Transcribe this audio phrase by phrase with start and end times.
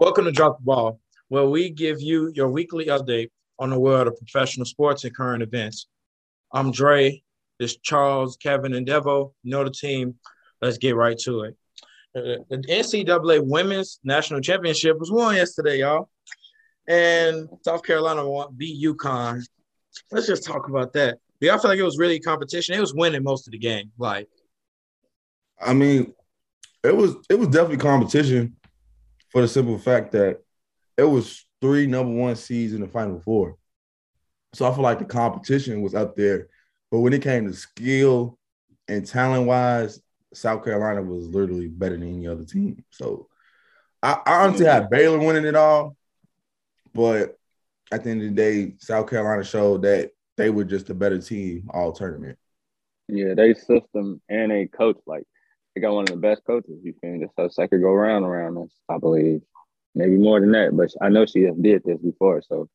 [0.00, 4.06] Welcome to Drop the Ball, where we give you your weekly update on the world
[4.06, 5.88] of professional sports and current events.
[6.52, 7.20] I'm Dre.
[7.58, 9.32] This Charles, Kevin, and Devo.
[9.42, 10.14] You know the team.
[10.62, 11.56] Let's get right to it.
[12.16, 16.08] Uh, The NCAA Women's National Championship was won yesterday, y'all,
[16.86, 19.42] and South Carolina won, beat UConn.
[20.12, 21.18] Let's just talk about that.
[21.40, 22.76] Yeah, I feel like it was really competition.
[22.76, 23.90] It was winning most of the game.
[23.98, 24.28] Like,
[25.60, 26.14] I mean,
[26.84, 28.57] it was it was definitely competition
[29.30, 30.40] for the simple fact that
[30.96, 33.56] it was three number one seeds in the final four.
[34.54, 36.48] So I feel like the competition was up there.
[36.90, 38.38] But when it came to skill
[38.88, 40.00] and talent wise,
[40.32, 42.84] South Carolina was literally better than any other team.
[42.90, 43.28] So
[44.02, 45.96] I, I honestly had Baylor winning it all.
[46.94, 47.36] But
[47.92, 51.18] at the end of the day, South Carolina showed that they were just a better
[51.18, 52.38] team all tournament.
[53.08, 55.26] Yeah, they system and they coach like
[55.78, 56.80] they got one of the best coaches.
[56.82, 57.20] You feel me?
[57.20, 59.42] Just so second go round around this, I believe,
[59.94, 60.76] maybe more than that.
[60.76, 62.68] But I know she has did this before, so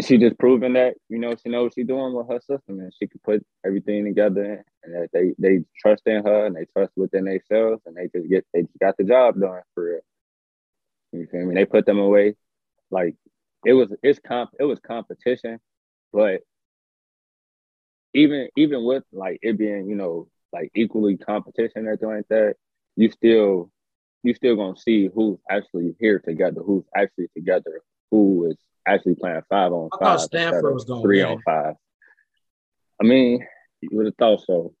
[0.00, 2.92] she just proven that you know she knows what she's doing with her system, and
[2.96, 6.92] she can put everything together, and that they they trust in her and they trust
[6.96, 10.00] within themselves, and they just get they just got the job done for real.
[11.12, 11.54] You feel me?
[11.54, 12.36] They put them away,
[12.92, 13.16] like
[13.64, 15.58] it was it's comp it was competition,
[16.12, 16.42] but
[18.14, 22.54] even even with like it being you know like equally competition or anything like that,
[22.96, 23.70] you still
[24.22, 29.42] you still gonna see who's actually here together, who's actually together, who is actually playing
[29.50, 30.18] five on I five.
[30.18, 31.32] thought Stanford was gonna three win.
[31.32, 31.74] on five.
[33.02, 33.44] I mean,
[33.82, 34.72] you would have thought so.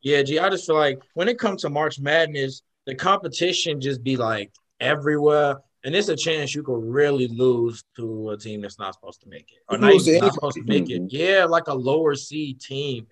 [0.00, 4.02] Yeah, G, I just feel like when it comes to March Madness, the competition just
[4.02, 4.50] be like
[4.80, 5.58] everywhere.
[5.84, 9.28] And it's a chance you could really lose to a team that's not supposed to
[9.28, 9.62] make it.
[9.68, 10.34] Or not, lose to not anybody.
[10.34, 11.02] supposed to make it.
[11.02, 11.08] Mhm.
[11.10, 13.06] Yeah, like a lower seed team.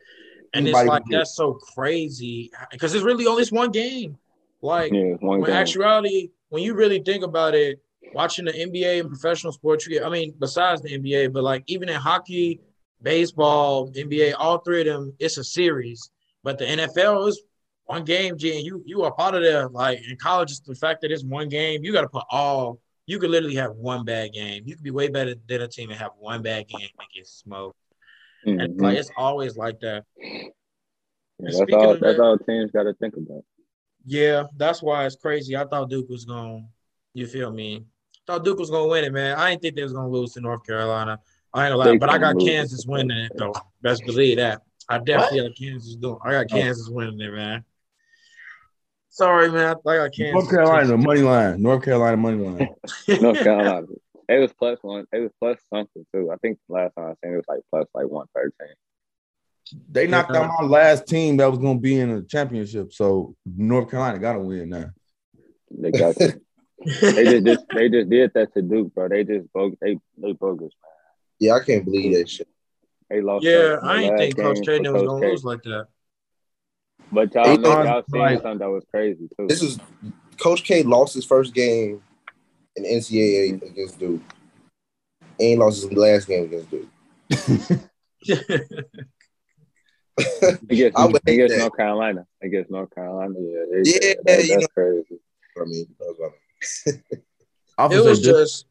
[0.53, 1.19] And Anybody it's like can get it.
[1.19, 2.51] that's so crazy.
[2.71, 4.19] Because it's really only this one game.
[4.63, 5.57] Like Yeah, one when game.
[5.57, 7.81] actuality, when you really think about it,
[8.15, 11.63] watching the NBA and professional sports, you get, I mean, besides the NBA, but like
[11.67, 12.61] even in hockey,
[13.03, 16.11] baseball, NBA, all three of them, it's a series.
[16.43, 17.43] But the NFL is
[17.85, 19.69] one game, G, and you you are part of there.
[19.69, 21.83] Like in college, it's the fact that it's one game.
[21.85, 22.81] You got to put all.
[23.07, 24.63] You could literally have one bad game.
[24.65, 27.27] You could be way better than a team and have one bad game and get
[27.27, 27.77] smoked.
[28.47, 28.81] And Mhm.
[28.83, 30.05] like it's always like that.
[30.19, 30.49] Yeah,
[31.39, 31.89] and that's all.
[31.97, 33.45] That's that- all teams got to think about.
[34.07, 35.57] Yeah, that's why it's crazy.
[35.57, 36.69] I thought Duke was going.
[37.13, 37.85] You feel me?
[38.27, 39.37] Thought Duke was gonna win it, man.
[39.37, 41.19] I didn't think they was gonna lose to North Carolina.
[41.53, 42.49] I ain't gonna lie, but I got lose.
[42.49, 43.53] Kansas winning it though.
[43.83, 44.63] Best believe that.
[44.89, 46.19] I definitely got Kansas doing.
[46.25, 47.65] I got Kansas winning it, man.
[49.09, 49.77] Sorry, man.
[49.87, 50.33] I got Kansas.
[50.35, 51.61] North Carolina, the money line.
[51.61, 52.69] North Carolina money line.
[53.21, 53.87] North Carolina.
[54.31, 55.07] It was plus one.
[55.13, 56.31] It was plus something too.
[56.31, 58.75] I think last time I seen it was like plus like one thirteen.
[59.91, 62.93] They knocked out my last team that was going to be in the championship.
[62.93, 64.91] So North Carolina got to win now.
[65.71, 66.27] They got they
[66.85, 69.09] just, just they just did that to Duke, bro.
[69.09, 69.79] They just bogus.
[69.81, 70.93] They they bogus, man.
[71.39, 72.49] Yeah, I can't believe that shit.
[73.09, 73.45] They lost.
[73.45, 75.31] yeah, I the ain't think Coach game K was Coach gonna K.
[75.31, 75.87] lose like that.
[77.13, 79.47] But y'all They know y'all seen like- something that was crazy too.
[79.49, 79.79] This is
[80.39, 82.03] Coach K lost his first game
[82.77, 84.21] in NCAA against Duke.
[85.39, 86.89] Ain't lost his last game against Duke.
[90.69, 91.59] against, I would hate against.
[91.59, 92.27] North Carolina.
[92.43, 93.65] Against North Carolina, yeah.
[93.71, 94.67] They, Yeah, that- that's know.
[94.75, 95.21] crazy.
[95.61, 96.33] I mean, that was
[96.87, 97.23] funny.
[97.79, 98.67] I it was, was just, just.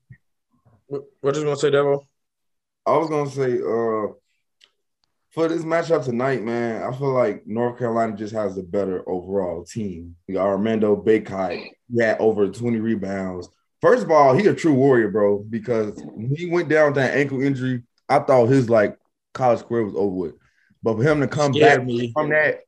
[0.88, 2.06] What what you gonna say, Devo?
[2.86, 4.14] I was gonna say, uh,
[5.32, 9.64] for this matchup tonight, man, I feel like North Carolina just has a better overall
[9.64, 10.16] team.
[10.28, 11.70] We got Armando Bacot.
[11.92, 13.50] He had over 20 rebounds.
[13.82, 17.16] First of all, he a true warrior, bro, because when he went down with that
[17.16, 18.98] ankle injury, I thought his like
[19.34, 20.36] college career was over with.
[20.84, 22.12] But for him to come Scared back me.
[22.14, 22.62] from that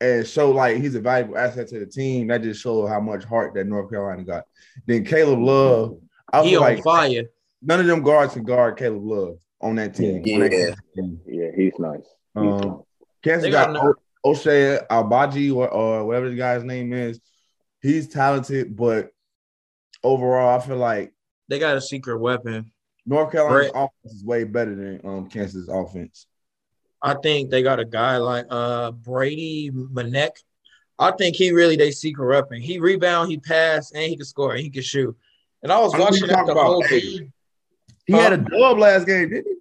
[0.00, 3.24] and show like he's a valuable asset to the team, that just showed how much
[3.24, 4.44] heart that North Carolina got.
[4.86, 5.98] Then Caleb Love,
[6.32, 7.24] I He feel on like fire.
[7.62, 10.22] none of them guards can guard Caleb Love on that team.
[10.24, 10.38] Yeah.
[10.40, 11.20] That team.
[11.26, 12.00] Yeah, he's nice.
[12.00, 12.70] He's Um, nice.
[13.24, 13.94] Kansas They got, got no-
[14.24, 17.20] o- O'Shea Albaji or, or whatever the guy's name is.
[17.80, 19.10] He's talented, but
[20.06, 21.12] overall, I feel like
[21.48, 22.72] They got a secret weapon.
[23.04, 23.84] North Carolina's Right.
[23.84, 26.26] offense is way better than um, Kansas' offense.
[27.02, 30.30] I think they got a guy like uh Brady Manek.
[30.98, 32.60] I think he really they secret weapon.
[32.60, 35.14] He rebound, he pass, and he can score, and he can shoot.
[35.62, 37.32] And I was I watching that the about whole game.
[38.06, 39.56] He had a dub last game, didn't he?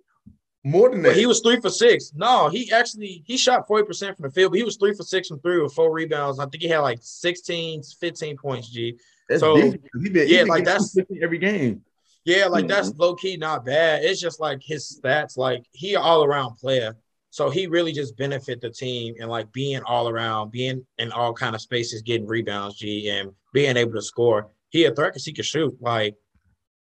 [0.63, 1.09] More than that.
[1.09, 2.13] But he was three for six.
[2.15, 5.27] No, he actually he shot 40% from the field, but he was three for six
[5.27, 6.39] from three with four rebounds.
[6.39, 8.97] I think he had like 16, 15 points, G.
[9.30, 11.83] That's so, 'cause he been, he yeah, been like, that's- every game.
[12.25, 13.01] Yeah, like that's mm-hmm.
[13.01, 14.04] low key not bad.
[14.04, 16.98] It's just like his stats, like he all around player.
[17.30, 21.33] So he really just benefit the team and like being all around, being in all
[21.33, 24.50] kind of spaces, getting rebounds, G, and being able to score.
[24.69, 25.78] he a threat because he can shoot.
[25.80, 26.16] Like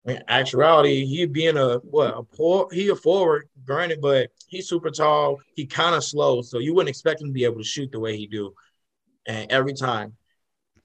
[0.04, 4.90] in actuality, he being a what a poor he a forward, granted, but he's super
[4.90, 5.38] tall.
[5.54, 8.00] He kind of slow, so you wouldn't expect him to be able to shoot the
[8.00, 8.52] way he do.
[9.26, 10.16] And every time,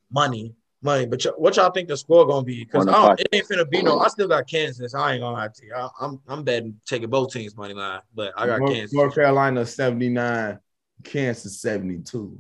[0.10, 1.06] money, money.
[1.06, 2.64] But y- what y'all think the score gonna be?
[2.64, 2.86] Because
[3.20, 4.00] it ain't finna be no.
[4.00, 4.94] I still got Kansas.
[4.94, 5.74] I ain't gonna lie to you.
[5.74, 8.94] I, I'm I'm betting taking both teams money line, but I got North, Kansas.
[8.94, 10.60] North Carolina 79,
[11.04, 12.40] Kansas 72.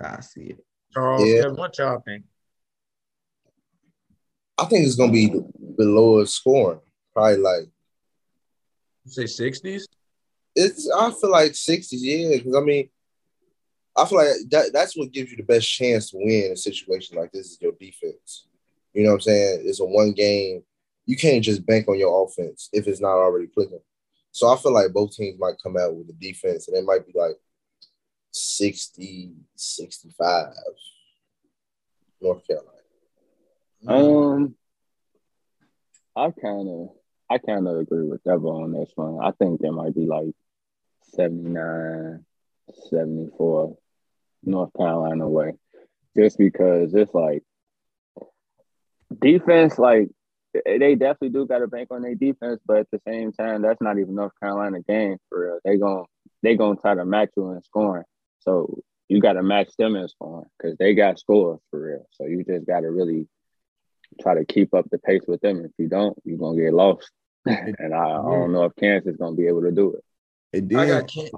[0.00, 0.64] I see it.
[0.92, 1.48] Charles, Yeah.
[1.48, 2.24] What y'all think?
[4.58, 5.44] I think it's gonna be the,
[5.78, 6.80] the lowest scoring.
[7.12, 7.64] Probably like
[9.04, 9.88] You say sixties?
[10.54, 10.88] it's.
[10.96, 12.36] I feel like 60s, yeah.
[12.36, 12.88] Because I mean,
[13.96, 16.56] I feel like that that's what gives you the best chance to win in a
[16.56, 18.46] situation like this is your defense.
[18.92, 19.62] You know what I'm saying?
[19.64, 20.62] It's a one game.
[21.06, 23.80] You can't just bank on your offense if it's not already clicking.
[24.32, 27.06] So I feel like both teams might come out with a defense and it might
[27.06, 27.36] be like
[28.32, 30.46] 60, 65
[32.20, 32.70] North Carolina.
[33.86, 34.54] Um,
[36.16, 36.88] I kind of,
[37.30, 39.24] I kind of agree with Devo on this one.
[39.24, 40.34] I think there might be like
[41.12, 42.24] 79,
[42.90, 43.76] 74
[44.46, 45.52] North Carolina way,
[46.16, 47.42] just because it's like
[49.20, 50.08] defense, like
[50.64, 53.80] they definitely do got to bank on their defense, but at the same time, that's
[53.80, 55.58] not even North Carolina game for real.
[55.64, 56.04] They gon'
[56.42, 58.04] they gonna try to match you in scoring,
[58.40, 62.06] so you got to match them in scoring because they got scores for real.
[62.12, 63.28] So you just got to really
[64.20, 65.64] try to keep up the pace with them.
[65.64, 67.10] If you don't, you're gonna get lost.
[67.46, 70.04] and I, I don't know if Kansas is gonna be able to do it.
[70.52, 70.78] It did.
[70.78, 71.30] I got Kan-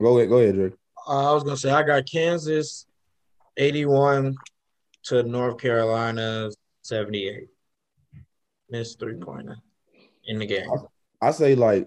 [0.00, 0.74] go ahead, go ahead, Drake.
[1.06, 2.86] Uh, I was gonna say I got Kansas
[3.56, 4.36] eighty-one
[5.04, 6.50] to North Carolina
[6.82, 7.48] seventy-eight.
[8.70, 9.56] Missed three pointer
[10.26, 10.66] in the game.
[11.20, 11.86] I say like,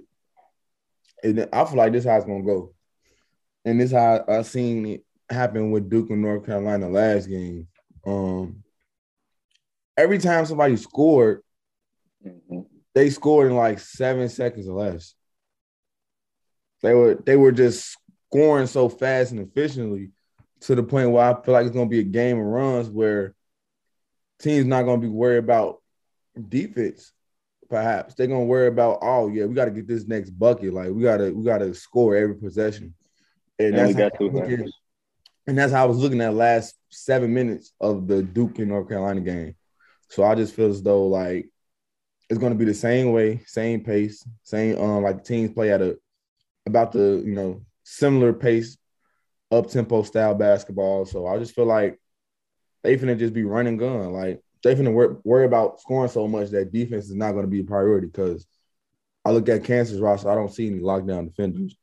[1.23, 2.73] and I feel like this how it's gonna go,
[3.63, 7.67] and this how I seen it happen with Duke and North Carolina last game.
[8.05, 8.63] Um,
[9.97, 11.41] every time somebody scored,
[12.23, 12.67] Mhm.
[12.93, 15.15] they scored in like seven seconds or less.
[16.83, 17.97] They were they were just
[18.35, 20.11] scoring so fast and efficiently
[20.61, 23.33] to the point where I feel like it's gonna be a game of runs where
[24.39, 25.81] teams not gonna be worried about
[26.49, 27.11] defense.
[27.69, 30.91] Perhaps they're gonna worry about oh yeah we got to get this next bucket like
[30.91, 32.93] we gotta we gotta score every possession
[33.57, 34.65] and And got how,
[35.47, 38.89] and that's how I was looking at last seven minutes of the Duke and North
[38.89, 39.55] Carolina game.
[40.09, 41.49] So I just feel as though like
[42.29, 45.81] it's going to be the same way, same pace, same um like teams play at
[45.81, 45.97] a
[46.65, 48.77] about the you know similar pace,
[49.51, 51.05] up tempo style basketball.
[51.05, 51.97] So I just feel like
[52.83, 54.11] they finna just be running gun.
[54.11, 57.49] Like they finna wor- worry about scoring so much that defense is not going to
[57.49, 58.07] be a priority.
[58.07, 58.45] Because
[59.23, 61.75] I look at Kansas roster, I don't see any lockdown defenders.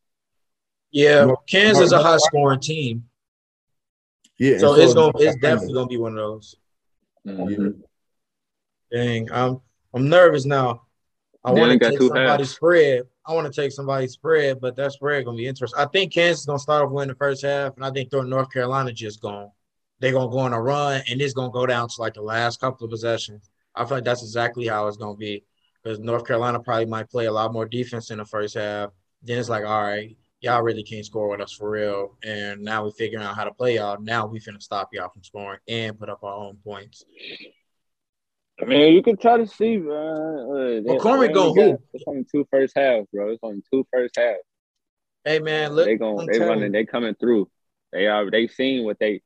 [0.90, 3.08] Yeah, North- Kansas is a North- high scoring team,
[4.38, 6.56] Yeah, so and it's gonna it's definitely gonna be one of those.
[7.26, 7.80] Mhm.
[8.92, 9.60] Dang, I'm
[9.94, 10.82] I'm nervous now.
[11.44, 12.50] I want to got take two somebody's halves.
[12.50, 13.02] spread.
[13.24, 15.80] I want to take somebody's spread, but that spread gonna be interesting.
[15.80, 18.50] I think Kansas is gonna start off winning the first half, and I think North
[18.50, 19.50] Carolina just going
[20.00, 22.60] they're gonna go on a run, and it's gonna go down to like the last
[22.60, 23.48] couple of possessions.
[23.74, 25.44] I feel like that's exactly how it's gonna be
[25.80, 28.90] because North Carolina probably might play a lot more defense in the first half.
[29.22, 32.84] Then it's like, all right, y'all really can't score with us for real, and now
[32.84, 34.00] we're figuring out how to play y'all.
[34.00, 37.04] Now we finna stop y'all from scoring and put up our own points.
[38.60, 39.88] I mean, you can try to see, man.
[39.96, 41.80] Uh, they- McCormick they gonna only got- hoop.
[41.94, 43.30] It's only two first halves, bro.
[43.30, 44.40] It's only two first halves.
[45.24, 47.48] Hey man, look, they going they running, they coming through.
[47.92, 49.22] They are they seen what they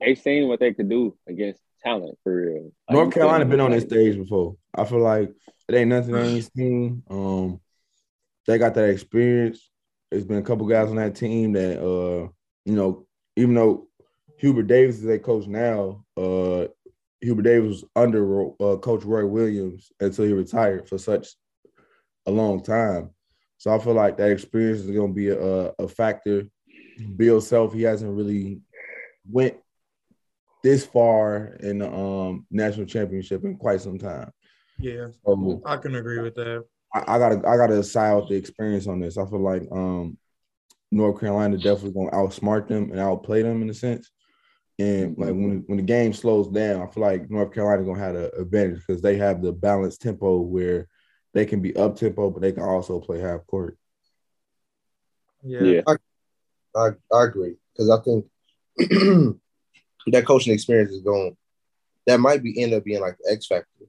[0.00, 2.72] they seen what they could do against talent for real.
[2.88, 4.56] Like, North Carolina been on this stage before.
[4.74, 5.30] I feel like
[5.68, 7.02] it ain't nothing they ain't seen.
[7.10, 7.60] Um,
[8.46, 9.70] they got that experience.
[10.10, 12.28] There's been a couple guys on that team that, uh,
[12.64, 13.88] you know, even though
[14.38, 16.66] Hubert Davis is their coach now, uh,
[17.24, 21.28] Hubert Davis was under uh, Coach Roy Williams until he retired for such
[22.26, 23.10] a long time.
[23.56, 26.44] So I feel like that experience is going to be a, a factor.
[27.16, 28.60] Bill Self, he hasn't really
[29.28, 29.56] went
[30.62, 34.30] this far in the um, national championship in quite some time.
[34.78, 36.64] Yeah, So I can agree with that.
[36.94, 39.18] I, I gotta I gotta side with the experience on this.
[39.18, 40.18] I feel like um,
[40.90, 44.10] North Carolina definitely gonna outsmart them and outplay them in a sense.
[44.78, 48.16] And like when when the game slows down, I feel like North Carolina gonna have
[48.16, 50.88] an advantage because they have the balanced tempo where
[51.32, 53.78] they can be up tempo, but they can also play half court.
[55.42, 55.62] Yeah.
[55.62, 55.80] Yeah.
[56.76, 58.26] I, I agree because I think
[60.06, 61.36] that coaching experience is going.
[62.06, 63.86] That might be end up being like the X factor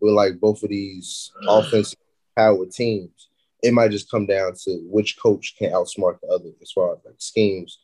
[0.00, 1.98] with like both of these offensive
[2.36, 3.28] power teams.
[3.62, 6.98] It might just come down to which coach can outsmart the other as far as
[7.04, 7.78] like schemes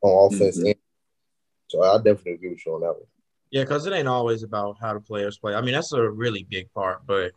[0.00, 0.58] on offense.
[0.58, 0.66] Mhm.
[0.66, 0.74] And
[1.70, 3.06] so I definitely agree with you on that one.
[3.52, 5.54] Yeah, because it ain't always about how the players play.
[5.54, 7.32] I mean, that's a really big part, but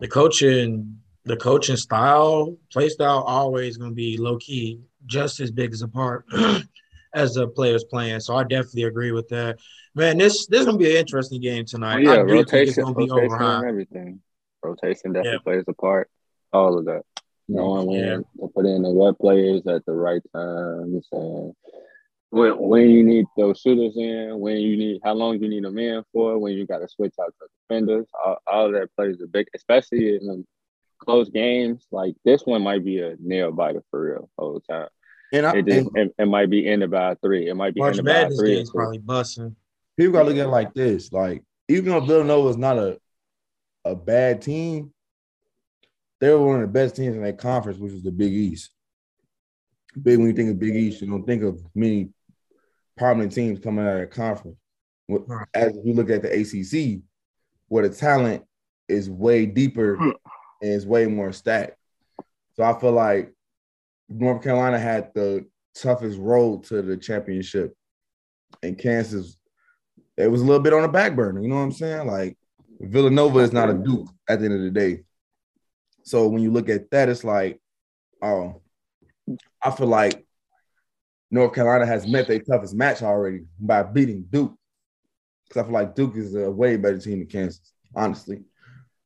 [0.00, 5.50] the coaching, the coaching style, play style, always going to be low key, just as
[5.52, 6.24] big as a part
[7.14, 8.20] as the players playing.
[8.20, 9.58] So I definitely agree with that.
[9.94, 12.00] Man, this this is gonna be an interesting game tonight.
[12.02, 13.58] yeah, I do think it's rotation, gonna be rotation, overhigh.
[13.60, 14.20] and everything.
[14.62, 15.52] Rotation definitely Yeah.
[15.52, 16.10] plays a part.
[16.52, 17.02] All of that.
[17.48, 18.16] Knowing when Yeah.
[18.16, 21.00] to put in the right players at the right time.
[21.12, 21.54] And
[22.30, 25.70] when when you need those shooters in, when you need how long you need a
[25.70, 28.06] man for, when you got to switch out the defenders.
[28.24, 30.46] All, all of that plays a big, especially in them
[30.98, 31.86] close games.
[31.90, 34.88] Like this one might be a nail biter for real all the time.
[35.32, 37.48] And, I, It just and it, it might be ended by three.
[37.48, 38.52] It might be March ended by a Madness three.
[38.52, 39.56] or game's probably busting.
[39.96, 41.12] people gotta look at it like this.
[41.12, 42.98] Like, even though Villanova is not a
[43.84, 44.92] a bad team,
[46.20, 48.70] they were one of the best teams in that conference, which was the Big East.
[50.02, 52.10] Big when you think of Big East, you don't think of many
[52.96, 54.56] prominent teams coming out of that conference.
[55.54, 57.02] As you look at the ACC,
[57.68, 58.44] where the talent
[58.88, 60.10] is way deeper hmm.
[60.62, 61.76] and is way more stacked.
[62.54, 63.32] So I feel like
[64.08, 67.74] North Carolina had the toughest road to the championship,
[68.62, 69.36] and Kansas,
[70.16, 71.42] it was a little bit on the back burner.
[71.42, 72.06] You know what I'm saying?
[72.06, 72.38] Like
[72.80, 75.02] Villanova is not a Duke at the end of the day.
[76.04, 77.60] So when you look at that, it's like,
[78.22, 78.62] oh,
[79.62, 80.25] I feel like
[81.30, 84.54] North Carolina has met their toughest match already by beating Duke.
[85.48, 88.42] Because I feel like Duke is a way better team than Kansas, honestly.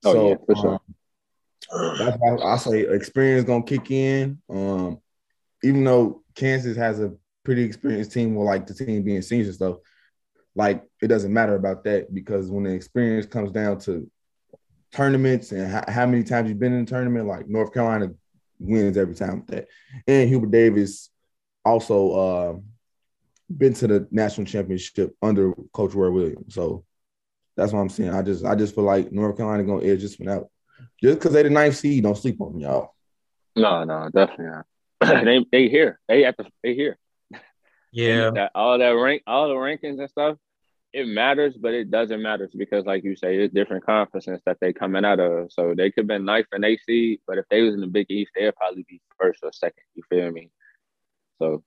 [0.04, 0.74] Oh, so yeah, for sure.
[0.74, 4.40] um, that's why I say experience gonna kick in.
[4.48, 4.98] Um,
[5.62, 7.12] even though Kansas has a
[7.44, 9.76] pretty experienced team, with like the team being seniors and stuff,
[10.54, 14.10] like it doesn't matter about that because when the experience comes down to
[14.92, 18.12] tournaments and how, how many times you've been in a tournament, like North Carolina
[18.58, 19.68] wins every time with that.
[20.06, 21.09] And Hubert Davis
[21.64, 22.58] also uh,
[23.56, 26.54] been to the national championship under Coach Roy Williams.
[26.54, 26.84] So
[27.56, 28.10] that's what I'm saying.
[28.10, 30.48] I just I just feel like North Carolina gonna edge this one out.
[31.02, 32.94] Just because they the ninth seed, don't sleep on them, y'all.
[33.56, 34.66] No, no, definitely not.
[35.24, 36.00] they they here.
[36.08, 36.98] They at the they here.
[37.92, 38.30] Yeah.
[38.30, 40.36] That all that rank, all the rankings and stuff,
[40.92, 44.72] it matters, but it doesn't matter because, like you say, it's different conferences that they
[44.72, 45.52] coming out of.
[45.52, 47.86] So they could have been ninth and eighth seed, but if they was in the
[47.86, 49.82] Big East, they'd probably be first or second.
[49.94, 50.50] You feel me?
[51.40, 51.62] So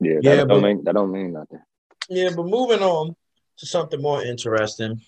[0.00, 1.60] yeah, that Yeah, don't but- mean that don't mean nothing.
[2.08, 3.16] Yeah, but moving on
[3.58, 5.00] to something more interesting.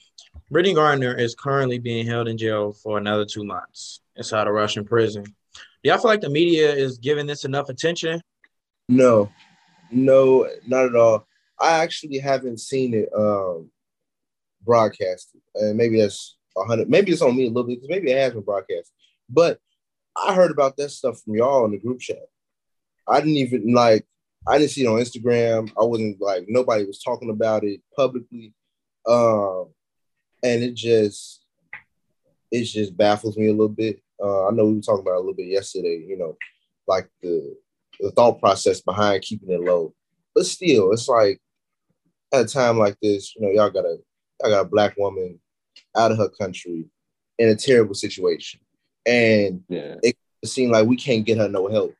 [0.50, 4.84] Brittany Griner is currently being held in jail for another two months inside a Russian
[4.84, 5.24] prison.
[5.24, 5.32] Do
[5.90, 8.20] y'all feel like the media is giving this enough attention?
[8.88, 9.30] No,
[9.90, 11.26] no, not at all.
[11.58, 13.70] I actually haven't seen it um
[14.62, 16.88] broadcasted, and maybe that's a hundred.
[16.88, 18.92] Maybe it's on me a little bit because maybe it has been broadcast.
[19.28, 19.58] But
[20.16, 22.28] I heard about that stuff from y'all in the group chat.
[23.08, 24.06] I didn't even like.
[24.46, 25.70] I didn't see it on Instagram.
[25.80, 28.52] I wasn't like nobody was talking about it publicly,
[29.08, 29.68] um,
[30.42, 31.44] and it just
[32.50, 34.00] it just baffles me a little bit.
[34.22, 36.04] Uh, I know we were talking about it a little bit yesterday.
[36.06, 36.36] You know,
[36.86, 37.56] like the
[38.00, 39.94] the thought process behind keeping it low.
[40.34, 41.40] But still, it's like
[42.32, 43.96] at a time like this, you know, y'all got a
[44.42, 45.40] y'all got a black woman
[45.96, 46.86] out of her country
[47.38, 48.60] in a terrible situation,
[49.06, 51.94] and Yeah, it seemed like we can't get her no help,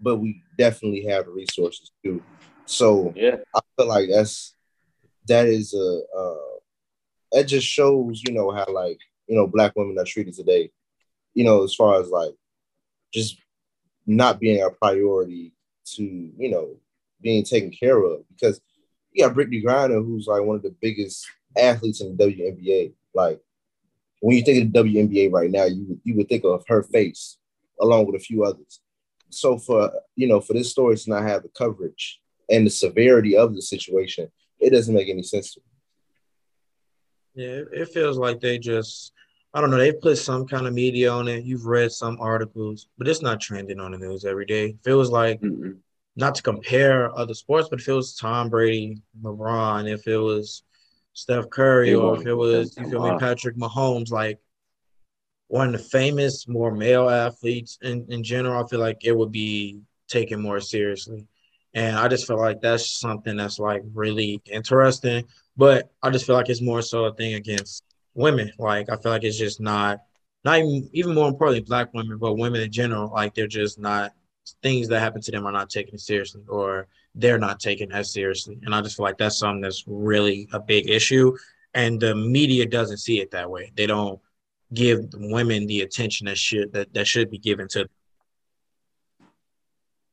[0.00, 2.22] but we definitely have the resources too.
[2.66, 4.54] So yeah, I feel like that's
[5.26, 6.58] that is a uh,
[7.32, 10.70] that just shows you know how like you know black women are treated today.
[11.34, 12.34] You know, as far as like
[13.12, 13.38] just
[14.06, 15.52] not being a priority
[15.94, 16.76] to you know
[17.20, 18.60] being taken care of because
[19.12, 21.26] you got Brittany Griner who's like one of the biggest
[21.56, 22.92] athletes in the WNBA.
[23.14, 23.40] Like
[24.20, 27.38] when you think of the WNBA right now, you you would think of her face
[27.80, 28.80] along with a few others.
[29.30, 32.20] So for you know for this story to not have the coverage
[32.50, 37.44] and the severity of the situation, it doesn't make any sense to me.
[37.44, 39.12] Yeah, it feels like they just,
[39.54, 41.44] I don't know, they put some kind of media on it.
[41.44, 44.70] You've read some articles, but it's not trending on the news every day.
[44.70, 45.76] If It feels like, Mm-mm.
[46.16, 50.64] not to compare other sports, but if it was Tom Brady, LeBron, if it was
[51.12, 53.18] Steph Curry, or if it was, you feel me.
[53.20, 54.40] Patrick Mahomes, like
[55.48, 59.32] one of the famous, more male athletes in, in general, I feel like it would
[59.32, 61.26] be taken more seriously.
[61.74, 65.24] And I just feel like that's something that's like really interesting.
[65.56, 68.52] But I just feel like it's more so a thing against women.
[68.58, 70.00] Like I feel like it's just not
[70.44, 74.12] not even even more importantly, black women, but women in general, like they're just not
[74.62, 78.58] things that happen to them are not taken seriously or they're not taken as seriously.
[78.62, 81.36] And I just feel like that's something that's really a big issue.
[81.74, 83.72] And the media doesn't see it that way.
[83.76, 84.20] They don't
[84.72, 87.88] give women the attention that should that, that should be given to them.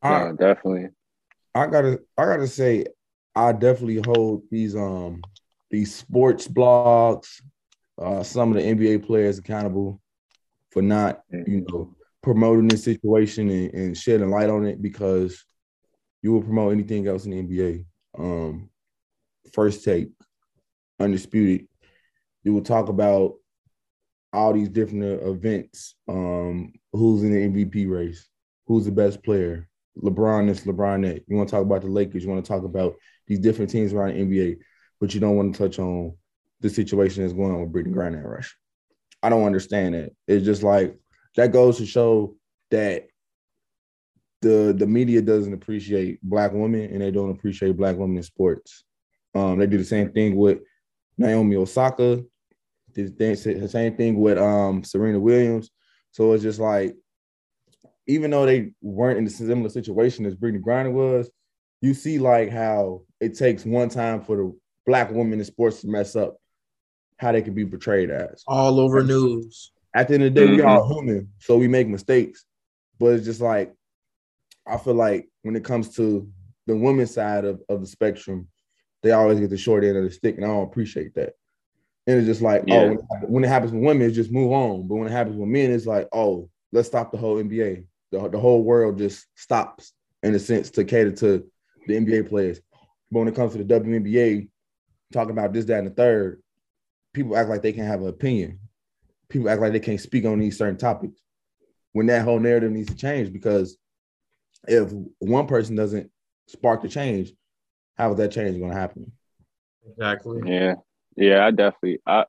[0.01, 0.89] I, no, definitely.
[1.53, 2.85] I gotta I gotta say
[3.35, 5.21] I definitely hold these um
[5.71, 7.41] these sports blogs,
[8.01, 10.01] uh, some of the NBA players accountable
[10.71, 15.43] for not, you know, promoting this situation and, and shedding light on it because
[16.21, 17.85] you will promote anything else in the NBA.
[18.17, 18.69] Um,
[19.53, 20.09] first take,
[20.99, 21.67] undisputed.
[22.43, 23.35] You will talk about
[24.35, 25.95] all these different events.
[26.07, 28.27] Um, who's in the MVP race?
[28.67, 29.67] Who's the best player?
[30.01, 31.23] LeBron this, LeBron that.
[31.27, 32.23] You want to talk about the Lakers.
[32.23, 32.95] You want to talk about
[33.27, 34.57] these different teams around the NBA,
[34.99, 36.15] but you don't want to touch on
[36.61, 38.55] the situation that's going on with Brittney Griner and Russia.
[39.23, 40.11] I don't understand that.
[40.27, 40.97] It's just like
[41.35, 42.35] that goes to show
[42.71, 43.07] that
[44.41, 48.83] the the media doesn't appreciate black women and they don't appreciate black women in sports.
[49.33, 50.59] Um, they do the same thing with
[51.17, 52.23] Naomi Osaka.
[52.95, 55.69] Did the same thing with um, Serena Williams.
[56.11, 56.95] So it's just like,
[58.07, 61.29] even though they weren't in a similar situation as Brittany Griner was,
[61.81, 65.87] you see like how it takes one time for the black woman in sports to
[65.87, 66.37] mess up
[67.17, 68.43] how they can be portrayed as.
[68.47, 69.71] All over news.
[69.93, 70.55] At the end of the day, mm-hmm.
[70.57, 72.45] we all human, so we make mistakes.
[72.99, 73.73] But it's just like
[74.67, 76.27] I feel like when it comes to
[76.67, 78.47] the women's side of, of the spectrum,
[79.03, 81.33] they always get the short end of the stick, and I don't appreciate that.
[82.07, 82.95] And it's just like, oh, yeah.
[83.11, 84.87] oh, when it happens with women, it's just move on.
[84.87, 87.85] But when it happens with men, it's like, oh, let's stop the whole NBA.
[88.11, 91.45] The, the whole world just stops in a sense to cater to
[91.87, 92.59] the NBA players.
[93.11, 94.47] But when it comes to the WNBA,
[95.13, 96.41] talking about this, that, and the third,
[97.13, 98.59] people act like they can't have an opinion.
[99.29, 101.19] People act like they can't speak on these certain topics.
[101.93, 103.77] When that whole narrative needs to change, because
[104.67, 106.11] if one person doesn't
[106.47, 107.31] spark the change,
[107.97, 109.11] how is that change going to happen?
[109.89, 110.41] Exactly.
[110.45, 110.75] Yeah.
[111.15, 111.99] Yeah, I definitely.
[112.05, 112.25] I,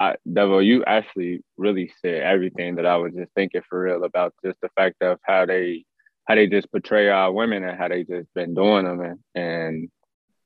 [0.00, 4.34] I, Devo, you actually really said everything that I was just thinking for real about
[4.44, 5.84] just the fact of how they,
[6.26, 9.88] how they just portray our women and how they just been doing them, and, and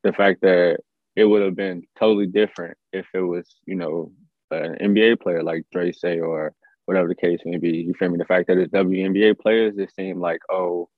[0.02, 0.78] the fact that
[1.16, 4.12] it would have been totally different if it was, you know,
[4.50, 6.52] an NBA player like Dre say or
[6.86, 7.78] whatever the case may be.
[7.78, 8.18] You feel me?
[8.18, 10.88] The fact that it's WNBA players, it seemed like, oh,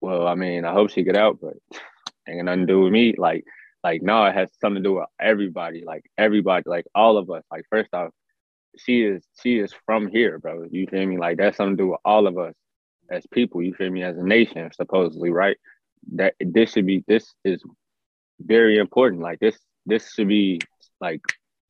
[0.00, 1.54] well, I mean, I hope she get out, but
[2.28, 3.14] ain't nothing to do with me.
[3.16, 3.44] Like,
[3.84, 7.44] like no, it has something to do with everybody, like everybody, like all of us.
[7.50, 8.10] Like, first off,
[8.78, 10.64] she is she is from here, bro.
[10.70, 11.18] You feel me?
[11.18, 12.54] Like that's something to do with all of us
[13.10, 13.62] as people.
[13.62, 14.02] You feel me?
[14.02, 15.58] As a nation, supposedly, right?
[16.14, 17.62] That this should be this is
[18.40, 19.20] very important.
[19.20, 20.60] Like this, this should be
[21.00, 21.20] like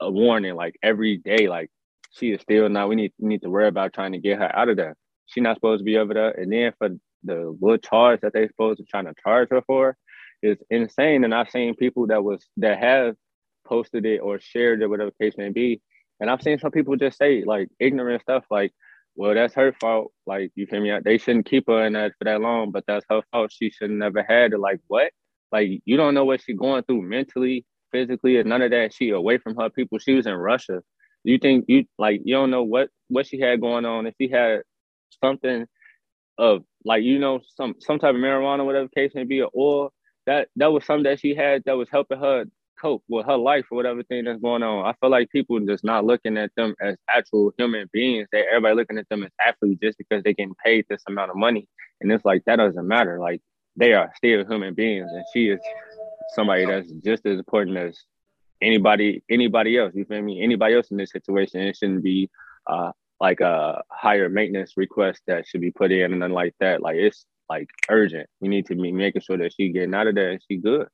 [0.01, 0.55] a warning.
[0.55, 1.69] Like every day, like
[2.13, 2.89] she is still not.
[2.89, 4.95] We need need to worry about trying to get her out of there.
[5.27, 6.31] She's not supposed to be over there.
[6.31, 6.91] And then for
[7.25, 9.97] the little charge that they supposed to trying to charge her for
[10.45, 11.25] is insane.
[11.25, 13.17] And I've seen people that was that have
[13.67, 15.81] posted it or shared it, whatever case may be.
[16.21, 18.73] And I've seen some people just say like ignorant stuff like,
[19.17, 20.13] well, that's her fault.
[20.27, 20.93] Like, you feel me?
[21.05, 23.53] They shouldn't keep her in that for that long, but that's her fault.
[23.53, 24.59] She should never had it.
[24.59, 25.13] Like, what?
[25.55, 28.93] Like you don't know what she's going through mentally, physically, and none of that.
[28.93, 29.99] She away from her people.
[29.99, 30.83] She was in Russia.
[31.23, 34.09] You think you like you don't know what what she had going on.
[34.09, 34.63] If she had
[35.23, 35.67] something
[36.37, 39.91] of like you know some some type of marijuana, whatever case may be, or
[40.27, 42.45] that that was something that she had that was helping her
[42.81, 44.87] cope with her life or whatever thing that's going on.
[44.87, 48.29] I feel like people just not looking at them as actual human beings.
[48.33, 51.37] They everybody looking at them as athletes just because they getting paid this amount of
[51.37, 51.69] money.
[52.01, 53.19] And it's like that doesn't matter.
[53.19, 53.41] Like
[53.77, 55.61] they are still human beings, and she is
[56.35, 57.99] somebody that's just as important as
[58.61, 59.93] anybody anybody else.
[59.95, 60.43] You feel me?
[60.43, 62.31] Anybody else in this situation, it shouldn't be
[62.67, 66.83] uh, like a higher maintenance request that should be put in and nothing like that.
[66.83, 68.29] Like it's like urgent.
[68.41, 70.89] We need to be making sure that she getting out of there and she good.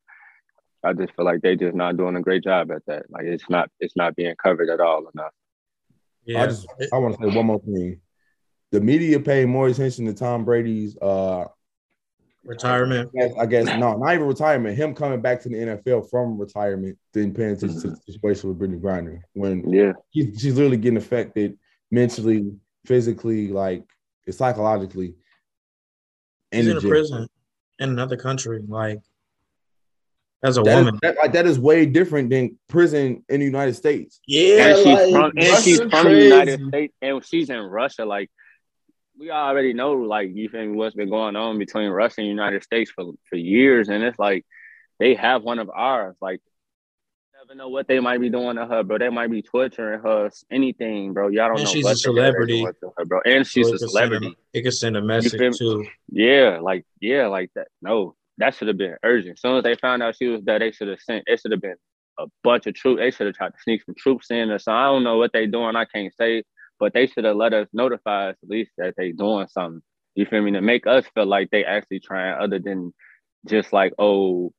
[0.83, 3.05] I just feel like they just not doing a great job at that.
[3.11, 5.33] Like it's not it's not being covered at all enough.
[6.25, 6.43] Yeah.
[6.43, 8.01] I just I want to say one more thing.
[8.71, 11.47] The media pay more attention to Tom Brady's uh
[12.43, 13.11] Retirement.
[13.15, 14.77] I guess, I guess, no, not even retirement.
[14.77, 17.89] Him coming back to the NFL from retirement, then paying attention mm-hmm.
[17.91, 21.59] to the situation with Brittney Griner when yeah, she's literally getting affected
[21.91, 22.51] mentally,
[22.87, 23.85] physically, like
[24.31, 25.17] psychologically.
[26.53, 27.29] He's in a prison
[27.79, 29.01] in another country, like
[30.43, 30.95] as a that woman.
[30.95, 34.21] Is, that, like, that is way different than prison in the United States.
[34.27, 38.05] Yeah, and she's like, from and she's from the United States, and she's in Russia.
[38.05, 38.31] Like
[39.19, 42.91] we already know, like you think what's been going on between Russia and United States
[42.91, 44.45] for for years, and it's like
[44.99, 46.17] they have one of ours.
[46.21, 46.41] Like,
[47.51, 48.99] never know what they might be doing to her, bro.
[48.99, 51.29] They might be torturing her, anything, bro.
[51.29, 51.73] Y'all don't and know.
[51.73, 54.37] She's a celebrity, her, bro, and she's so a celebrity.
[54.55, 55.87] A, it could send a message too.
[56.11, 57.69] Yeah, like yeah, like that.
[57.83, 59.35] No, that should have been urgent.
[59.35, 61.25] As soon as they found out she was there, they should have sent.
[61.27, 61.77] It should have been
[62.19, 63.01] a bunch of troops.
[63.01, 64.73] They should have tried to sneak some troops in or so.
[64.73, 65.77] I don't know what they doing.
[65.77, 66.45] I can't say
[66.81, 69.83] but they should have let us notify us at least that they doing something.
[70.15, 70.51] You feel me?
[70.53, 72.93] To make us feel like they actually trying, other than
[73.47, 74.53] just like, oh,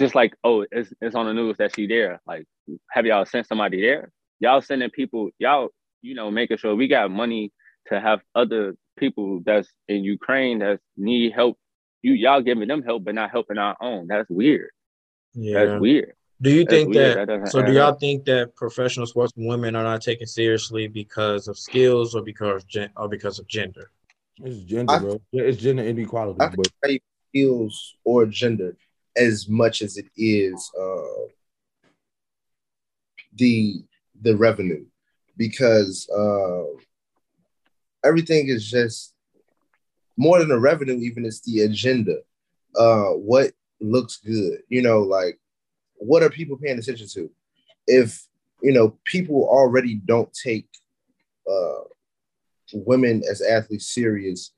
[0.00, 2.20] just like, oh, it's, it's on the news that she there.
[2.26, 2.44] Like,
[2.90, 4.10] have y'all sent somebody there?
[4.40, 5.68] Y'all sending people, y'all,
[6.02, 7.52] you know, making sure we got money
[7.88, 11.58] to have other people that's in Ukraine that need help.
[12.02, 14.06] You y'all giving them help, but not helping our own.
[14.08, 14.70] That's weird.
[15.34, 15.64] Yeah.
[15.64, 16.14] That's weird.
[16.40, 17.18] Do you that's think weird.
[17.18, 21.46] that, that so do y'all think that professional sports women are not taken seriously because
[21.46, 22.64] of skills or because
[22.96, 23.90] or because of gender?
[24.42, 25.20] It's gender, I, bro.
[25.34, 26.40] It's gender inequality.
[26.40, 28.74] I but skills or gender
[29.16, 31.28] as much as it is uh,
[33.34, 33.82] the
[34.22, 34.84] the revenue.
[35.36, 36.64] Because uh,
[38.04, 39.14] everything is just
[40.16, 42.16] more than the revenue even it's the agenda.
[42.76, 45.38] Uh, what looks good you know like
[45.96, 47.30] what are people paying attention to?
[47.86, 48.26] If
[48.62, 50.68] you know people already don't take
[51.50, 51.84] uh,
[52.72, 54.52] women as athletes serious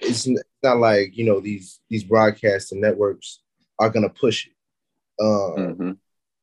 [0.00, 0.28] it's
[0.62, 3.40] not like you know these these broadcasts and networks
[3.78, 4.52] are gonna push it.
[5.20, 5.92] Um, mm-hmm.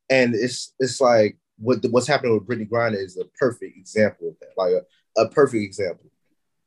[0.09, 4.29] And it's it's like what the, what's happening with Brittney Griner is a perfect example
[4.29, 4.49] of that.
[4.57, 6.05] Like a, a perfect example.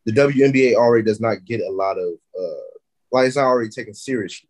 [0.07, 2.79] The WNBA already does not get a lot of uh,
[3.13, 4.49] like it's not already taken seriously.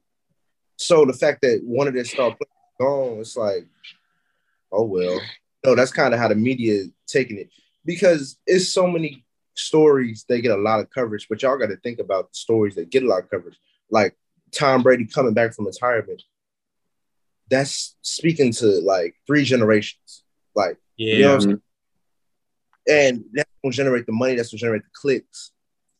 [0.76, 3.66] So the fact that one of their star players gone, it's like,
[4.72, 5.20] oh well.
[5.66, 7.50] No, that's kind of how the media is taking it
[7.84, 11.76] because it's so many stories they get a lot of coverage, but y'all got to
[11.78, 13.58] think about the stories that get a lot of coverage.
[13.90, 14.16] Like
[14.52, 16.22] Tom Brady coming back from retirement,
[17.50, 20.22] that's speaking to like three generations.
[20.54, 21.14] Like, yeah.
[21.14, 21.62] You know what I'm saying?
[22.90, 25.52] And that's gonna generate the money, that's gonna generate the clicks.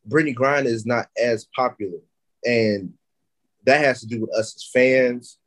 [0.09, 1.99] Brittney Griner is not as popular.
[2.45, 2.95] And
[3.65, 5.39] that has to do with us as fans,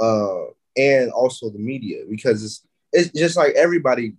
[0.00, 0.44] uh,
[0.76, 4.14] and also the media, because it's it's just like everybody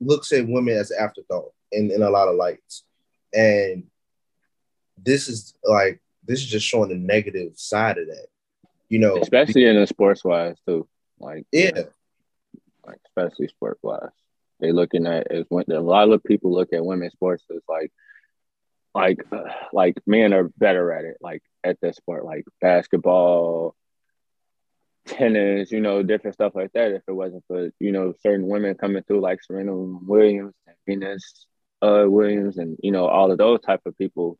[0.00, 2.84] looks at women as afterthought in, in a lot of lights.
[3.34, 3.84] And
[5.02, 8.26] this is like this is just showing the negative side of that.
[8.88, 10.88] You know, especially in the sports wise too.
[11.18, 11.82] Like yeah,
[12.86, 14.10] like especially sport wise,
[14.60, 17.92] they looking at is when a lot of people look at women's sports as like
[18.96, 23.76] like uh, like men are better at it like at this sport like basketball
[25.04, 28.74] tennis you know different stuff like that if it wasn't for you know certain women
[28.74, 31.46] coming through like serena williams and venus
[31.82, 34.38] uh, williams and you know all of those type of people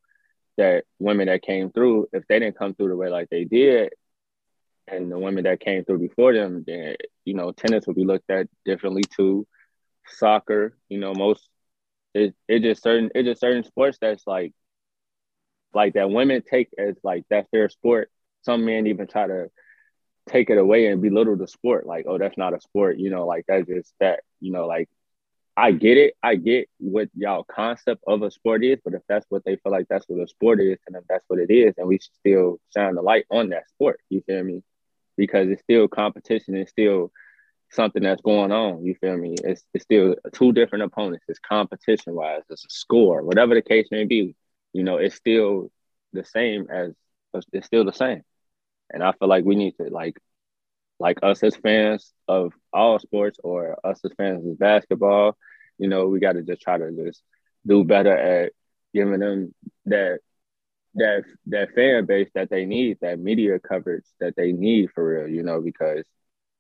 [0.57, 3.93] that women that came through, if they didn't come through the way like they did,
[4.89, 8.31] and the women that came through before them, then you know tennis would be looked
[8.31, 9.47] at differently too.
[10.07, 11.49] Soccer, you know, most
[12.15, 14.53] it it just certain it just certain sports that's like
[15.75, 18.11] like that women take as like that's their sport.
[18.43, 19.51] Some men even try to
[20.29, 23.27] take it away and belittle the sport, like, oh, that's not a sport, you know,
[23.27, 24.89] like that's just that, you know, like
[25.57, 26.15] I get it.
[26.23, 29.73] I get what y'all concept of a sport is, but if that's what they feel
[29.73, 32.15] like that's what a sport is, and if that's what it is, and we should
[32.15, 34.01] still shine the light on that sport.
[34.11, 34.63] You feel me?
[35.17, 36.57] Because it's still competition.
[36.57, 37.11] It's still
[37.71, 38.85] something that's going on.
[38.85, 39.35] You feel me?
[39.43, 41.25] It's it's still two different opponents.
[41.29, 42.43] It's competition wise.
[42.51, 44.35] It's a score, whatever the case may be.
[44.75, 45.71] You know, it's still
[46.13, 46.93] the same as
[47.53, 48.23] it's still the same.
[48.91, 50.19] And I feel like we need to like
[50.99, 55.37] like us as fans of all sports or us as fans of basketball,
[55.79, 57.23] you know, we got to just try to just
[57.67, 58.53] do better at
[58.95, 59.55] giving them
[59.87, 60.21] that
[60.95, 65.29] that that fan base that they need, that media coverage that they need for real,
[65.29, 66.05] you know, because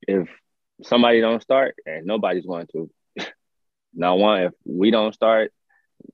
[0.07, 0.29] if
[0.83, 2.91] somebody don't start and nobody's going to,
[3.95, 5.53] not one, if we don't start,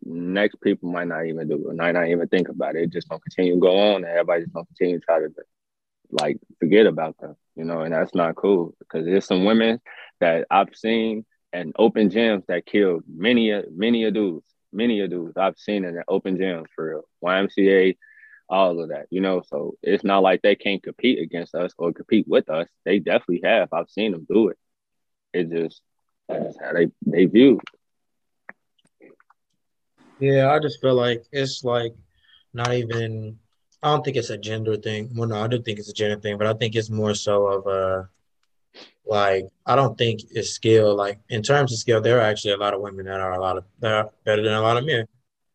[0.04, 2.82] next people might not even do it, might not even think about it.
[2.82, 5.28] it just gonna continue to go on and everybody's gonna continue to try to
[6.12, 9.80] like forget about them, you know, and that's not cool because there's some women
[10.20, 15.36] that I've seen and open gyms that killed many many a dudes, many a dudes
[15.36, 17.02] I've seen in the open gyms for real.
[17.24, 17.96] YMCA,
[18.48, 19.42] all of that, you know.
[19.46, 22.68] So it's not like they can't compete against us or compete with us.
[22.84, 23.68] They definitely have.
[23.72, 24.58] I've seen them do it.
[25.32, 25.80] It just
[26.28, 27.60] that's how they they view.
[30.18, 31.94] Yeah, I just feel like it's like
[32.54, 33.38] not even
[33.82, 35.10] I don't think it's a gender thing.
[35.14, 37.46] Well, no, I do think it's a gender thing, but I think it's more so
[37.46, 38.08] of a
[39.04, 40.94] like I don't think it's skill.
[40.94, 43.40] Like in terms of skill, there are actually a lot of women that are a
[43.40, 45.06] lot of that are better than a lot of men.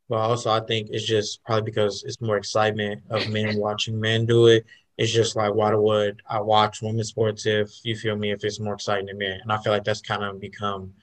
[0.10, 4.26] But also, I think it's just probably because it's more excitement of men watching men
[4.26, 4.66] do it.
[4.98, 8.60] It's just like why would I watch women's sports if you feel me if it's
[8.60, 9.40] more exciting than men?
[9.42, 10.94] And I feel like that's kind of become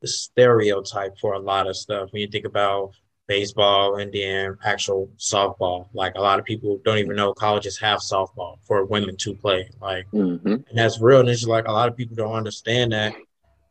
[0.00, 2.92] the stereotype for a lot of stuff when you think about
[3.30, 5.88] baseball and then actual softball.
[5.94, 9.70] Like a lot of people don't even know colleges have softball for women to play.
[9.80, 10.54] Like, mm-hmm.
[10.68, 11.20] and that's real.
[11.20, 13.14] And it's like a lot of people don't understand that.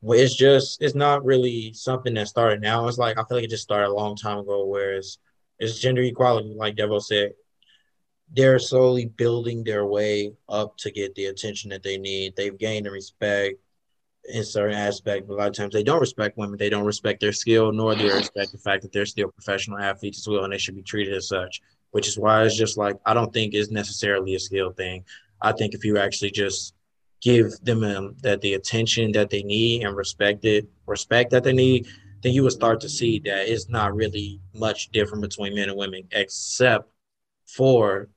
[0.01, 2.87] It's just, it's not really something that started now.
[2.87, 5.17] It's like, I feel like it just started a long time ago, whereas
[5.59, 7.33] it's gender equality, like Devo said.
[8.35, 12.35] they're slowly building their way up to get the attention that they need.
[12.35, 13.55] They've gained the respect
[14.29, 16.57] in certain aspects, but a lot of times they don't respect women.
[16.57, 19.79] They don't respect their skill, nor do they respect the fact that they're still professional
[19.79, 21.61] athletes as well, and they should be treated as such.
[21.91, 25.03] Which is why it's just like I don't think it's necessarily a skill thing.
[25.41, 26.75] I think if you actually just
[27.21, 31.53] give them um, that the attention that they need and respect it, respect that they
[31.53, 31.87] need,
[32.21, 35.77] then you will start to see that it's not really much different between men and
[35.77, 36.89] women, except
[37.45, 38.09] for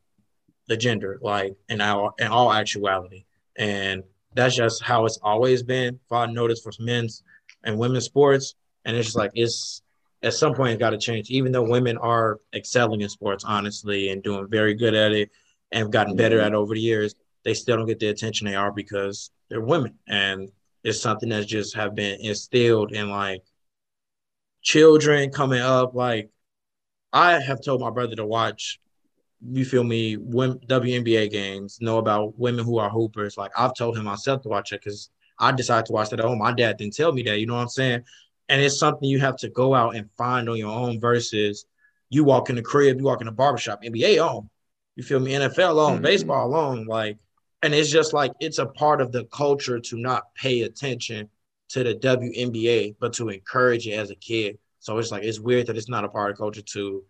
[0.68, 3.25] the gender, like in our in all actuality.
[3.57, 4.03] And
[4.35, 5.95] that's just how it's always been.
[5.95, 7.23] If I noticed for men's
[7.64, 9.83] and women's sports, and it's just like it's
[10.23, 11.31] at some point it got to change.
[11.31, 15.31] Even though women are excelling in sports, honestly, and doing very good at it,
[15.71, 16.47] and gotten better mm-hmm.
[16.47, 17.14] at over the years,
[17.45, 20.51] they still don't get the attention they are because they're women, and
[20.85, 23.42] it's something that's just have been instilled in like
[24.62, 25.95] children coming up.
[25.95, 26.31] Like
[27.12, 28.81] I have told my brother to watch
[29.51, 33.37] you feel me, WNBA games, know about women who are hoopers.
[33.37, 36.25] Like I've told him myself to watch it because I decided to watch it at
[36.25, 36.39] home.
[36.39, 38.05] My dad didn't tell me that, you know what I'm saying?
[38.49, 41.65] And it's something you have to go out and find on your own versus
[42.11, 44.49] you walk in the crib, you walk in the barbershop, NBA on.
[44.97, 45.33] You feel me?
[45.33, 46.03] NFL on, mm-hmm.
[46.03, 46.87] baseball on.
[46.87, 47.17] Like,
[47.63, 51.31] and it's just like it's a part of the culture to not pay attention
[51.71, 54.59] to the WNBA, but to encourage it as a kid.
[54.81, 57.05] So it's like it's weird that it's not a part of culture to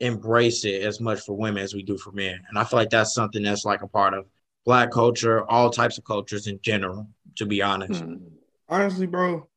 [0.00, 2.40] embrace it as much for women as we do for men.
[2.48, 4.26] And I feel like that's something that's like a part of
[4.64, 8.02] black culture, all types of cultures in general, to be honest.
[8.02, 8.16] Hmm.
[8.68, 9.48] Honestly, bro,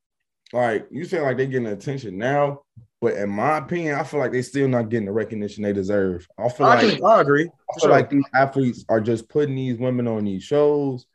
[0.52, 2.62] like you say like they getting attention now,
[3.00, 6.26] but in my opinion, I feel like they still not getting the recognition they deserve.
[6.38, 7.44] I feel I like I agree.
[7.44, 7.90] I feel sure.
[7.90, 11.06] like these athletes are just putting these women on these shows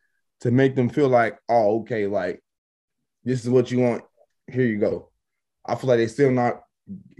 [0.41, 2.41] to make them feel like, oh, okay, like
[3.23, 4.03] this is what you want.
[4.47, 5.09] Here you go.
[5.65, 6.63] I feel like they still not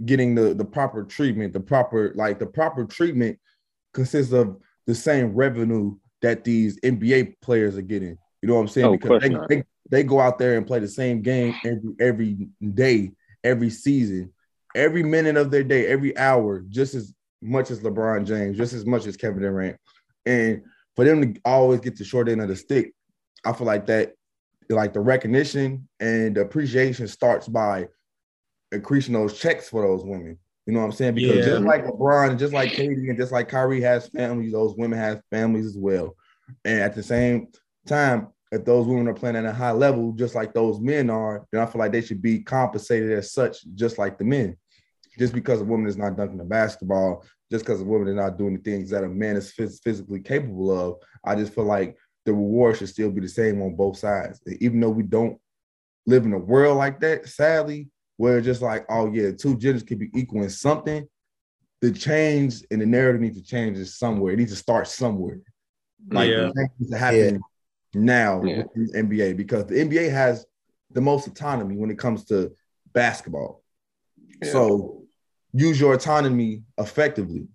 [0.04, 3.38] getting the the proper treatment, the proper like the proper treatment
[3.94, 4.56] consists of
[4.86, 8.16] the same revenue that these NBA players are getting.
[8.42, 8.86] You know what I'm saying?
[8.86, 12.48] Oh, because they, they, they go out there and play the same game every every
[12.74, 13.12] day,
[13.44, 14.32] every season,
[14.74, 18.86] every minute of their day, every hour, just as much as LeBron James, just as
[18.86, 19.76] much as Kevin Durant.
[20.26, 20.62] And
[20.96, 22.92] for them to always get the short end of the stick,
[23.44, 24.14] I feel like that,
[24.68, 27.88] like the recognition and the appreciation starts by
[28.72, 30.38] increasing those checks for those women.
[30.66, 31.14] You know what I'm saying?
[31.14, 31.44] Because yeah.
[31.44, 35.22] just like LeBron, just like KD, and just like Kyrie has families, those women have
[35.30, 36.14] families as well.
[36.64, 37.48] And at the same
[37.86, 41.46] time, if those women are playing at a high level, just like those men are,
[41.50, 44.56] then I feel like they should be compensated as such, just like the men.
[45.18, 48.38] Just because a woman is not dunking the basketball, just because a woman is not
[48.38, 52.32] doing the things that a man is physically capable of, I just feel like the
[52.32, 54.40] reward should still be the same on both sides.
[54.60, 55.38] Even though we don't
[56.06, 57.88] live in a world like that, sadly,
[58.20, 61.08] where it's just like, oh yeah, two genders could be equal in something.
[61.80, 64.34] The change and the narrative needs to change is somewhere.
[64.34, 65.40] It needs to start somewhere.
[66.10, 66.50] Like yeah.
[66.54, 67.40] needs to happen
[67.94, 68.00] yeah.
[68.02, 68.64] now yeah.
[68.76, 70.44] with the NBA because the NBA has
[70.90, 72.52] the most autonomy when it comes to
[72.92, 73.62] basketball.
[74.42, 74.52] Yeah.
[74.52, 75.04] So
[75.54, 77.48] use your autonomy effectively.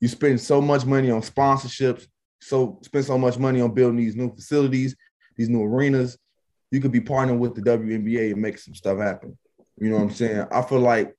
[0.00, 2.08] You spend so much money on sponsorships,
[2.40, 4.96] so spend so much money on building these new facilities,
[5.36, 6.18] these new arenas.
[6.72, 9.38] You could be partnering with the WNBA and make some stuff happen.
[9.80, 10.46] You know what I'm saying?
[10.52, 11.16] I feel like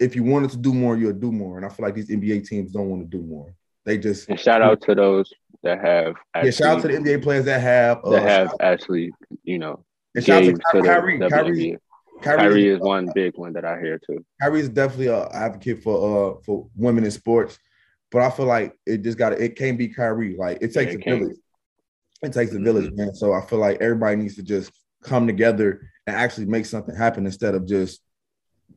[0.00, 1.56] if you wanted to do more, you'll do more.
[1.56, 3.54] And I feel like these NBA teams don't want to do more.
[3.84, 6.50] They just and shout out to those that have actually, yeah.
[6.50, 9.12] Shout out to the NBA players that have uh, that have actually
[9.44, 9.84] you know.
[10.14, 11.18] And shout out to Kyrie.
[11.18, 11.78] To Kyrie,
[12.22, 14.24] Kyrie, Kyrie is one big one that I hear too.
[14.40, 17.58] Kyrie is definitely an advocate for uh for women in sports,
[18.10, 20.36] but I feel like it just got it can't be Kyrie.
[20.36, 21.36] Like it takes yeah, it a village.
[22.22, 22.96] It takes a village, mm-hmm.
[22.96, 23.14] man.
[23.14, 24.70] So I feel like everybody needs to just
[25.02, 28.00] come together and actually make something happen instead of just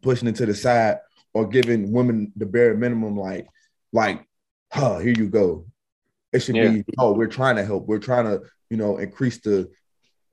[0.01, 0.97] pushing it to the side
[1.33, 3.47] or giving women the bare minimum like
[3.91, 4.25] like
[4.71, 5.65] huh here you go.
[6.31, 6.69] It should yeah.
[6.69, 7.87] be oh we're trying to help.
[7.87, 9.69] We're trying to you know increase the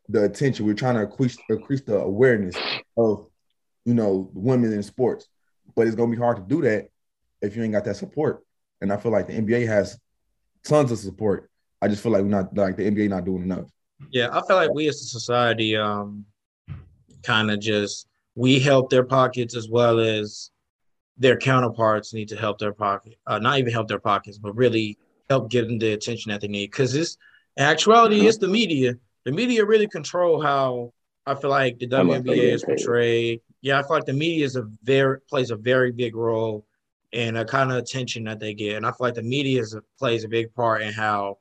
[0.09, 0.67] the attention.
[0.67, 2.57] We're trying to increase increase the awareness
[2.97, 3.27] of
[3.85, 5.29] you know women in sports.
[5.75, 6.89] But it's gonna be hard to do that
[7.41, 8.45] if you ain't got that support.
[8.81, 9.99] And i feel like the nba has
[10.65, 11.51] tons of support.
[11.81, 13.71] I just feel like we're not like the nba not doing enough.
[14.11, 16.27] Yeah i feel like we as a society um
[17.23, 20.51] kind of just we help their pockets as well as
[21.19, 23.15] their counterparts need to help their pocket.
[23.27, 26.49] Uh, not even help their pockets, but really help give them the attention that they
[26.49, 26.71] need.
[26.71, 27.17] Because this
[27.59, 28.95] actuality, it's the media.
[29.25, 30.93] The media really control how
[31.27, 33.41] I feel like the WNBA is portrayed.
[33.61, 36.67] Yeah, I feel like the media is a very plays a very big role
[37.13, 39.75] in a kind of attention that they get, and I feel like the media is
[39.75, 41.39] a, plays a big part in how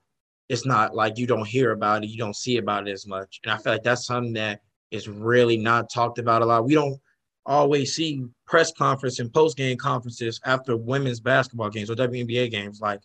[0.50, 3.40] it's not like you don't hear about it, you don't see about it as much,
[3.44, 6.66] and I feel like that's something that is really not talked about a lot.
[6.66, 7.00] We don't
[7.46, 12.80] always see press conference and post game conferences after women's basketball games or WNBA games.
[12.82, 13.00] Like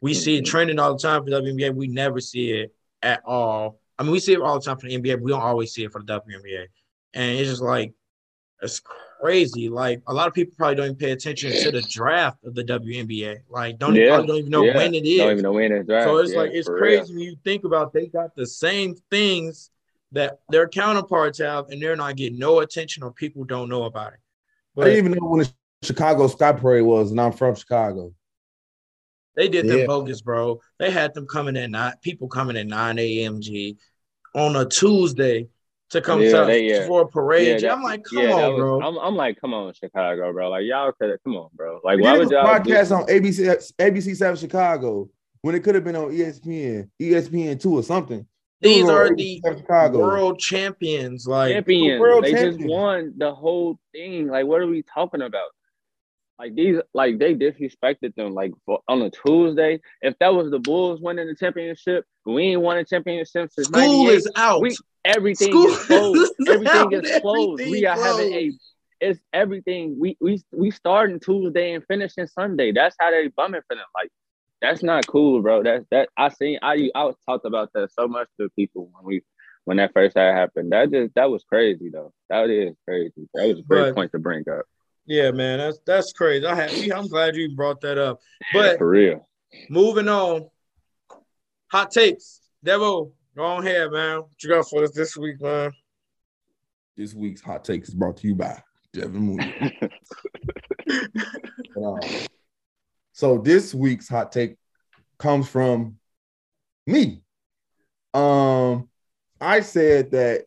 [0.00, 0.50] We see it mm-hmm.
[0.50, 1.74] trending all the time for WNBA.
[1.74, 3.78] We never see it at all.
[3.98, 5.14] I mean, we see it all the time for the NBA.
[5.14, 6.66] But we don't always see it for the WNBA,
[7.14, 7.92] and it's just like
[8.60, 8.80] it's
[9.20, 9.68] crazy.
[9.68, 12.64] Like a lot of people probably don't even pay attention to the draft of the
[12.64, 13.38] WNBA.
[13.48, 14.76] Like don't Yeah, probably don't even know yeah.
[14.76, 15.18] when it is.
[15.18, 16.08] Don't even know when it's draft.
[16.08, 17.14] So it's Yeah, like it's crazy real.
[17.14, 19.70] when you think about they got the same things
[20.12, 24.12] that their counterparts have, and they're not getting no attention or people don't know about
[24.12, 24.18] it.
[24.80, 28.12] I didn't even know when the Chicago Sky Parade was, and I'm from Chicago.
[29.36, 30.60] they did them bogus, bro.
[30.78, 33.40] They had them coming at nine people coming at 9 a.m.
[33.40, 33.78] G
[34.34, 35.48] on a Tuesday
[35.90, 36.86] to come Yeah, to, they- yeah.
[36.86, 37.58] for a parade.
[37.60, 37.66] G.
[37.66, 38.82] that- I'm like, come yeah, on, was- bro.
[38.82, 40.50] I'm, I'm like, come on, Chicago, bro.
[40.50, 41.80] Like y'all could come on, bro.
[41.84, 45.08] Like We why did would y'all podcast do- on ABC ABC Seven Chicago
[45.42, 48.26] when it could have been on ESPN, ESPN two or something.
[48.62, 49.98] It These are the Chicago.
[49.98, 51.26] world champions.
[51.26, 52.00] Like champions?
[52.00, 54.28] world They just won the whole thing.
[54.28, 55.48] Like what are we talking about?
[56.38, 58.34] Like these, like they disrespected them.
[58.34, 62.60] Like for, on a Tuesday, if that was the Bulls winning the championship, we ain't
[62.62, 64.14] won a championship since school 98.
[64.16, 64.60] is out.
[64.60, 66.32] We everything School is closed.
[66.40, 66.94] is everything out.
[66.94, 67.62] is closed.
[67.68, 68.52] we are Everything having a
[69.02, 69.96] it's everything.
[69.98, 72.72] We we we starting Tuesday and finishing Sunday.
[72.72, 73.84] That's how they bumming for them.
[73.94, 74.10] Like
[74.62, 75.62] that's not cool, bro.
[75.62, 79.04] That's that I seen I I was talked about that so much to people when
[79.04, 79.22] we
[79.64, 80.72] when that first had happened.
[80.72, 82.12] That just that was crazy though.
[82.30, 83.28] That is crazy.
[83.34, 84.64] That was a great But- point to bring up.
[85.04, 86.46] yeah, man, that's that's crazy.
[86.46, 88.20] I had, I'm glad you brought that up.
[88.54, 89.28] Yeah, But for real.
[89.68, 90.48] moving on,
[91.70, 92.40] hot takes.
[92.64, 94.18] Devo, go on ahead, man.
[94.20, 95.72] What you got for us this week, man?
[96.96, 99.78] This week's hot take is brought to you by Devin Mooney.
[101.74, 101.96] Uh,
[103.22, 104.56] so this week's hot take
[105.16, 105.96] comes from
[106.88, 107.22] me.
[108.12, 108.88] Um,
[109.40, 110.46] I said that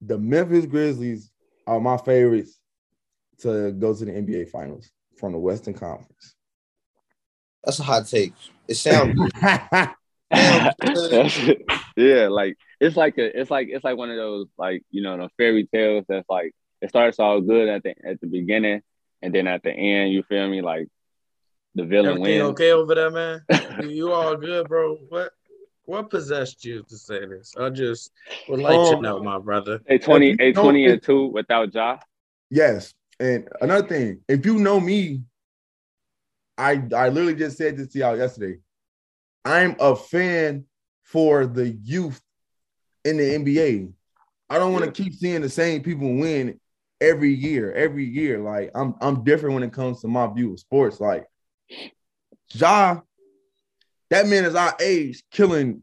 [0.00, 1.30] the Memphis Grizzlies
[1.64, 2.58] are my favorites
[3.42, 6.34] to go to the NBA Finals from the Western Conference.
[7.62, 8.32] That's a hot take.
[8.66, 9.16] It sounds
[11.96, 15.16] yeah, like it's like a it's like it's like one of those like you know
[15.16, 18.82] the fairy tales that's like it starts all good at the at the beginning
[19.22, 20.88] and then at the end you feel me like
[21.74, 22.50] the villain Everything wins.
[22.52, 23.42] okay over there, man?
[23.82, 24.96] you, you all good, bro?
[25.08, 25.32] What
[25.86, 27.54] what possessed you to say this?
[27.58, 28.10] I just
[28.48, 29.80] would like to Um, know, my brother.
[29.88, 31.98] A twenty a twenty and two without Ja.
[32.50, 32.94] Yes.
[33.20, 35.22] And another thing, if you know me,
[36.56, 38.58] I I literally just said this to y'all yesterday.
[39.44, 40.64] I'm a fan
[41.02, 42.20] for the youth
[43.04, 43.92] in the NBA.
[44.48, 46.58] I don't want to keep seeing the same people win
[47.00, 48.38] every year, every year.
[48.40, 51.00] Like I'm I'm different when it comes to my view of sports.
[51.00, 51.26] Like
[52.54, 53.00] Ja,
[54.10, 55.82] that man is our age, killing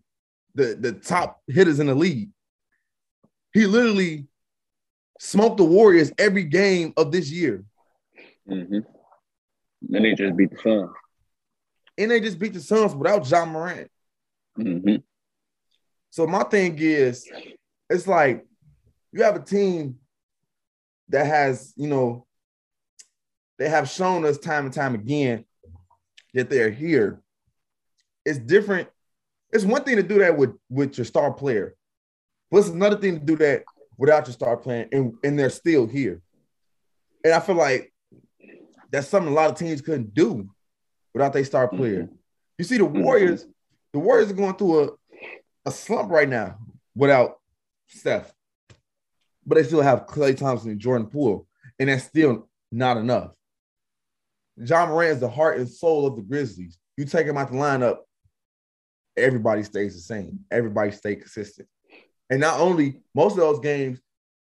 [0.56, 2.30] the, the top hitters in the league.
[3.54, 4.28] He literally
[5.20, 7.64] smoked the Warriors every game of this year.
[8.50, 8.80] Mm-hmm.
[9.82, 10.92] Then they just beat the Suns.
[11.98, 13.90] And they just beat the Suns without Ja Morant.
[14.58, 14.96] Mm-hmm.
[16.10, 17.30] So my thing is,
[17.90, 18.46] it's like
[19.12, 19.98] you have a team
[21.10, 22.26] that has, you know,
[23.58, 25.46] they have shown us time and time again
[26.34, 27.22] that they're here.
[28.26, 28.90] It's different.
[29.52, 31.76] It's one thing to do that with with your star player,
[32.50, 33.64] but it's another thing to do that
[33.98, 36.22] without your star player, and, and they're still here.
[37.24, 37.94] And I feel like
[38.92, 40.50] that's something a lot of teams couldn't do
[41.14, 42.04] without their star player.
[42.04, 42.16] Mm-hmm.
[42.58, 43.04] You see, the mm-hmm.
[43.04, 43.46] Warriors,
[43.94, 44.90] the Warriors are going through a,
[45.66, 46.58] a slump right now
[46.96, 47.40] without
[47.88, 48.34] Steph,
[49.46, 51.48] but they still have Klay Thompson and Jordan Poole,
[51.80, 53.32] and that's still not enough.
[54.58, 56.78] Ja Morant is the heart and soul of the Grizzlies.
[56.98, 57.98] You take him out the lineup,
[59.18, 60.40] everybody stays the same.
[60.52, 61.68] Everybody stay consistent.
[62.30, 64.00] And not only most of those games,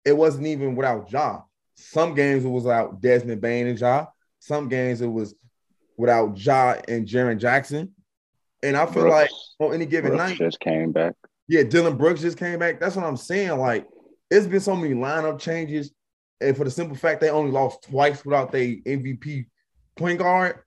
[0.03, 1.41] it wasn't even without Ja.
[1.75, 4.07] Some games it was without Desmond Bane and Ja.
[4.39, 5.33] Some games it was
[5.97, 7.93] without Ja and Jaren Jackson.
[8.63, 9.29] And I feel like
[9.59, 11.13] on any given Brooks night, just came back.
[11.47, 12.79] yeah, Dillon Brooks just came back.
[12.79, 13.57] That's what I'm saying.
[13.57, 13.87] Like,
[14.31, 15.91] it's been so many lineup changes.
[16.41, 19.45] And for the simple fact they only lost twice without their MVP
[19.95, 20.59] point guard,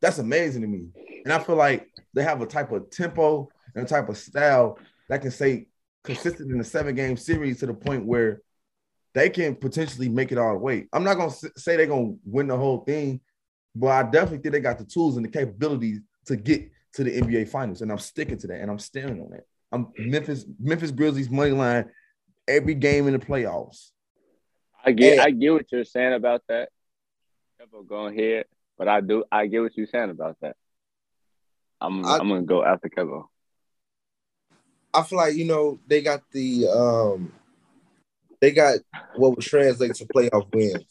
[0.00, 0.88] that's amazing to me.
[1.24, 4.78] And I feel like they have a type of tempo and a type of style
[5.08, 5.66] that can stay
[6.04, 8.42] consistent in a seven game series to the point where
[9.14, 10.88] they can potentially make it all the way.
[10.92, 13.20] I'm not going to say they're going to win the whole thing,
[13.74, 17.20] but I definitely think they got the tools and the capabilities to get to the
[17.20, 17.82] NBA finals.
[17.82, 19.44] And I'm sticking to that and I'm standing on that.
[19.70, 21.90] I'm Memphis, Memphis Grizzlies money line
[22.48, 23.90] every game in the playoffs.
[24.84, 25.22] I get Yeah.
[25.22, 26.70] I get what you're saying about that.
[27.62, 28.46] Kevo, Go ahead.
[28.78, 30.56] But I do I get what you're saying about that.
[31.80, 33.26] I'm I- I, am gonna go after Kevo.
[34.94, 37.32] I feel like you know they got the um
[38.40, 38.78] they got
[39.16, 40.84] what would translate to playoff wins,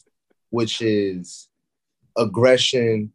[0.50, 1.48] which is
[2.16, 3.12] aggression,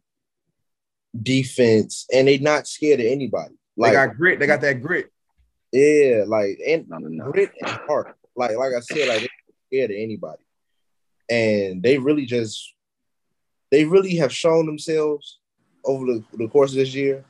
[1.20, 3.54] defense, and they're not scared of anybody.
[3.76, 4.38] Like, they got grit.
[4.38, 5.10] They got that grit.
[5.72, 6.86] Yeah, like and
[7.32, 8.16] grit and heart.
[8.36, 9.28] Like like I said, like they
[9.66, 10.42] scared of anybody,
[11.28, 12.74] and they really just
[13.70, 15.40] they really have shown themselves
[15.84, 17.24] over the, the course of this year.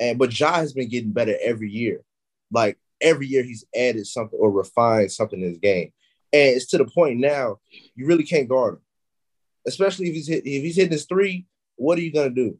[0.00, 2.02] And but Ja has been getting better every year.
[2.50, 5.92] Like every year he's added something or refined something in his game.
[6.32, 7.58] And it's to the point now
[7.94, 8.80] you really can't guard him.
[9.66, 11.46] Especially if he's hit, if he's hitting his three,
[11.76, 12.58] what are you gonna do?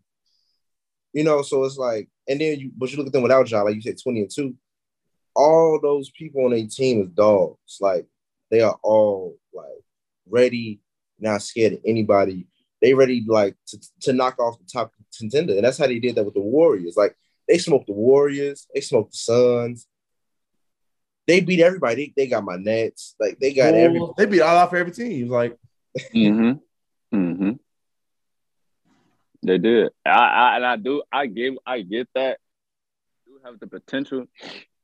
[1.12, 3.62] You know, so it's like, and then you but you look at them without Ja,
[3.62, 4.54] like you said, 20 and 2.
[5.34, 7.78] All those people on a team is dogs.
[7.80, 8.06] Like
[8.50, 9.66] they are all like
[10.28, 10.80] ready,
[11.18, 12.46] not scared of anybody.
[12.80, 15.54] They ready like to, to knock off the top contender.
[15.54, 16.96] And that's how they did that with the Warriors.
[16.96, 17.16] Like
[17.46, 19.86] they smoked the Warriors, they smoked the Suns,
[21.26, 22.12] they beat everybody.
[22.16, 23.14] They, they got my Nets.
[23.20, 24.00] Like they got well, every.
[24.16, 25.28] They beat all off every team.
[25.28, 25.56] Like.
[26.14, 27.16] mm-hmm.
[27.16, 27.50] Mm-hmm.
[29.42, 29.90] They did.
[30.04, 31.02] I, I and I do.
[31.10, 31.54] I give.
[31.64, 32.38] I get that.
[33.26, 34.26] Do have the potential,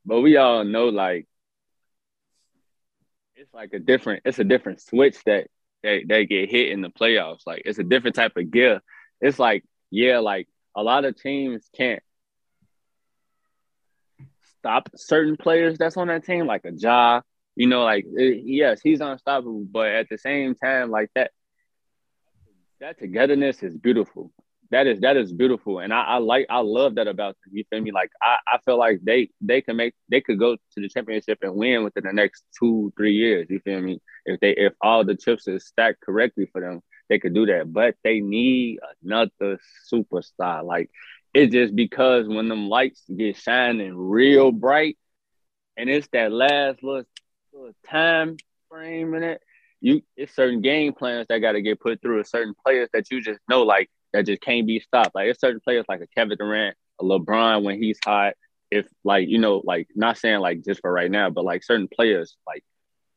[0.05, 1.27] but we all know like
[3.35, 4.23] it's like a different.
[4.25, 5.47] It's a different switch that
[5.83, 7.41] they they get hit in the playoffs.
[7.45, 8.81] Like it's a different type of gear.
[9.21, 12.01] It's like yeah, like a lot of teams can't
[14.59, 17.21] stop certain players that's on that team, like a Ja.
[17.55, 21.31] You know, like it, yes, he's unstoppable, but at the same time, like that,
[22.79, 24.31] that togetherness is beautiful.
[24.71, 27.55] That is that is beautiful, and I, I like I love that about them.
[27.55, 27.91] You feel me?
[27.91, 31.39] Like I, I feel like they they can make they could go to the championship
[31.41, 33.47] and win within the next two three years.
[33.49, 34.01] You feel me?
[34.25, 37.71] If they if all the chips is stacked correctly for them, they could do that.
[37.71, 39.59] But they need another
[39.91, 40.63] superstar.
[40.65, 40.89] Like
[41.33, 44.97] it's just because when them lights get shining real bright,
[45.77, 47.03] and it's that last little,
[47.53, 48.37] little time
[48.69, 49.41] frame in it,
[49.79, 52.23] you it's certain game plans that got to get put through.
[52.23, 55.13] Certain players that you just know like that just can't be stopped.
[55.13, 58.33] Like it's certain players like a Kevin Durant, a LeBron when he's hot.
[58.71, 61.87] If like you know like not saying like just for right now, but like certain
[61.87, 62.63] players like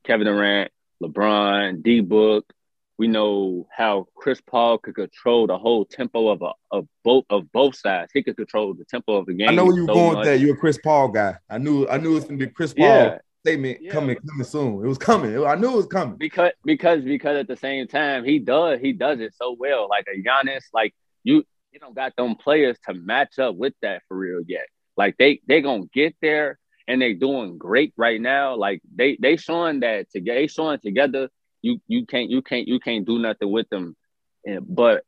[0.04, 0.70] Kevin Durant,
[1.02, 2.52] LeBron, D Book,
[2.98, 7.50] we know how Chris Paul could control the whole tempo of a of both of
[7.50, 8.10] both sides.
[8.12, 9.48] He could control the tempo of the game.
[9.48, 10.38] I know where you so going with that.
[10.38, 11.36] You're a Chris Paul guy.
[11.48, 13.18] I knew I knew it was gonna be Chris Paul yeah.
[13.40, 13.92] Statement yeah.
[13.92, 14.84] coming coming soon.
[14.84, 15.44] It was coming.
[15.44, 16.16] I knew it was coming.
[16.16, 19.88] Because because because at the same time he does he does it so well.
[19.88, 24.02] Like a Giannis, like you you don't got them players to match up with that
[24.08, 24.66] for real yet.
[24.96, 28.56] Like they they gonna get there and they doing great right now.
[28.56, 31.28] Like they they showing that together, they showing together
[31.62, 33.96] you you can't you can't you can't do nothing with them.
[34.44, 35.04] And, but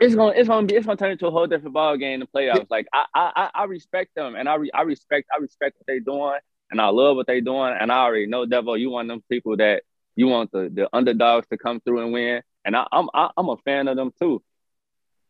[0.00, 2.20] it's gonna it's gonna be it's gonna turn into a whole different ball game in
[2.20, 2.66] the playoffs.
[2.70, 6.00] Like I I I respect them and I re, I respect I respect what they're
[6.00, 6.38] doing
[6.70, 9.56] and I love what they're doing and I already know Devo you want them people
[9.56, 9.82] that
[10.16, 13.30] you want the the underdogs to come through and win and I, I'm I, am
[13.36, 14.42] i am a fan of them too.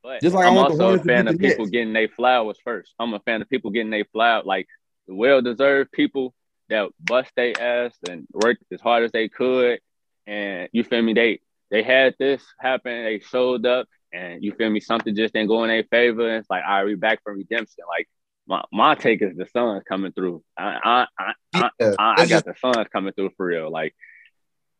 [0.02, 2.94] But Just like I'm also a fan of people getting their flowers first.
[2.98, 4.66] I'm a fan of people getting their flowers like
[5.06, 6.34] the well deserved people
[6.68, 9.80] that bust their ass and worked as hard as they could.
[10.26, 11.14] And you feel me?
[11.14, 13.04] They they had this happen.
[13.04, 14.80] They showed up, and you feel me?
[14.80, 16.28] Something just didn't go in their favor.
[16.28, 17.84] And it's like, all right, we back from redemption.
[17.88, 18.08] Like
[18.48, 20.42] my, my take is the Suns coming through.
[20.56, 21.94] I I I, yeah.
[21.98, 23.70] I, I got the Suns coming through for real.
[23.70, 23.94] Like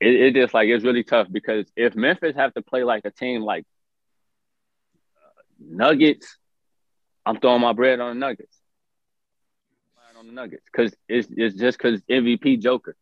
[0.00, 3.10] it, it just like it's really tough because if Memphis have to play like a
[3.10, 3.64] team like
[5.16, 6.36] uh, Nuggets,
[7.26, 8.58] I'm throwing my bread on the Nuggets
[10.18, 12.96] on the Nuggets because it's it's just because MVP Joker.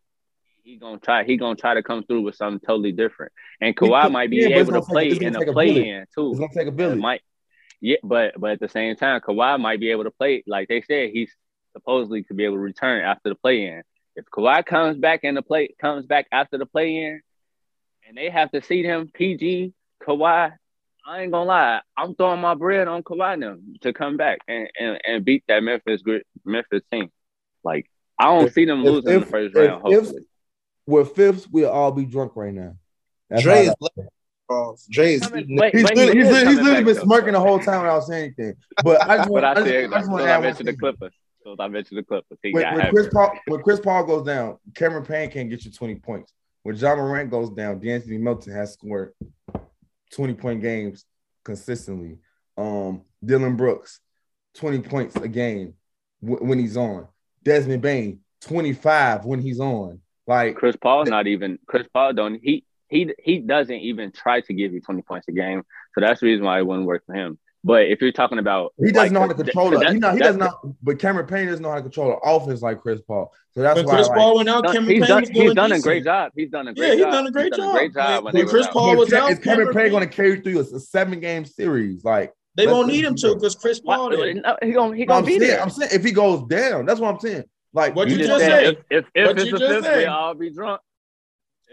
[0.62, 1.24] He gonna try.
[1.24, 3.32] He gonna try to come through with something totally different.
[3.60, 6.30] And Kawhi might be yeah, able to play in a play in too.
[6.30, 6.98] It's gonna take a billion.
[6.98, 7.22] Might,
[7.80, 10.42] yeah, but but at the same time, Kawhi might be able to play.
[10.46, 11.30] Like they said, he's
[11.72, 13.82] supposedly to be able to return after the play in.
[14.14, 17.20] If Kawhi comes back in the play comes back after the play in,
[18.08, 19.72] and they have to see him PG
[20.02, 20.52] Kawhi
[21.06, 24.68] I ain't gonna lie, I'm throwing my bread on Kawhi now to come back and,
[24.78, 26.02] and, and beat that Memphis
[26.44, 27.10] Memphis team.
[27.62, 29.82] Like I don't if, see them losing if, the first if, round.
[29.82, 30.24] Hopefully,
[30.86, 32.76] we're fifth, we'll all be drunk right now.
[33.30, 33.74] That's Dre is
[34.90, 38.54] Dre is he's, he's, he's, he's literally been smirking the whole time without saying anything.
[38.84, 41.12] But I just want, I, just, I, just want to mention the Clippers.
[41.42, 42.38] So I mentioned the Clippers.
[42.42, 45.96] When, when Chris Paul when Chris Paul goes down, Cameron Payne can't get you 20
[45.96, 46.32] points.
[46.62, 49.12] When Ja Morant goes down, De'Anthony Melton has scored
[50.12, 51.04] 20 point games
[51.44, 52.18] consistently.
[52.56, 54.00] Um, Dillon Brooks,
[54.54, 55.74] 20 points a game
[56.20, 57.06] w- when he's on.
[57.44, 60.00] Desmond Bane, 25 when he's on.
[60.26, 64.52] Like Chris Paul, not even Chris Paul don't he he he doesn't even try to
[64.54, 65.62] give you 20 points a game.
[65.94, 67.38] So that's the reason why it wouldn't work for him.
[67.64, 69.86] But if you're talking about He doesn't like, know how to th- control th- it.
[69.88, 70.60] He, that- not, he that- does not.
[70.84, 73.32] But Cameron Payne doesn't know how to control the offense like Chris Paul.
[73.52, 73.94] So that's When why.
[73.96, 75.80] Chris like, Paul went out, done- Cameron he's Payne done, was doing he's done a
[75.80, 76.32] great job.
[76.36, 77.74] He's done a great Yeah, he's done a great He's done job.
[77.74, 78.96] a great job When- when, when Chris Paul out.
[78.98, 81.44] was out, is Cameron Cameron Payne Payne- going to carry through a, a seven game
[81.44, 82.04] series?
[82.04, 84.42] Like They won't need him to because Chris Paul Why- did.
[84.44, 85.60] no, he gonna he gonna I'm be saying, there.
[85.60, 87.44] I'm saying if he goes down, that's what I'm saying.
[87.72, 88.84] Like What you just just said said.
[88.90, 89.98] if if, if What it's you a just fifth, said.
[89.98, 90.80] we all be drunk.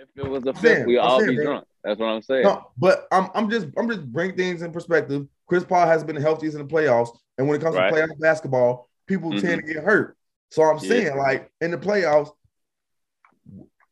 [0.04, 1.66] If it was a fifth, we all be drunk.
[1.84, 2.43] That's what I'm saying.
[2.43, 5.28] No, but I'm I'm just I'm just bring things in perspective.
[5.47, 7.89] Chris Paul has been the healthiest in the playoffs, and when it comes Right.
[7.89, 9.41] to playoff basketball, people Mhm.
[9.41, 10.18] tend to get hurt.
[10.51, 10.89] So I'm Yeah.
[10.89, 12.32] saying, like in the playoffs,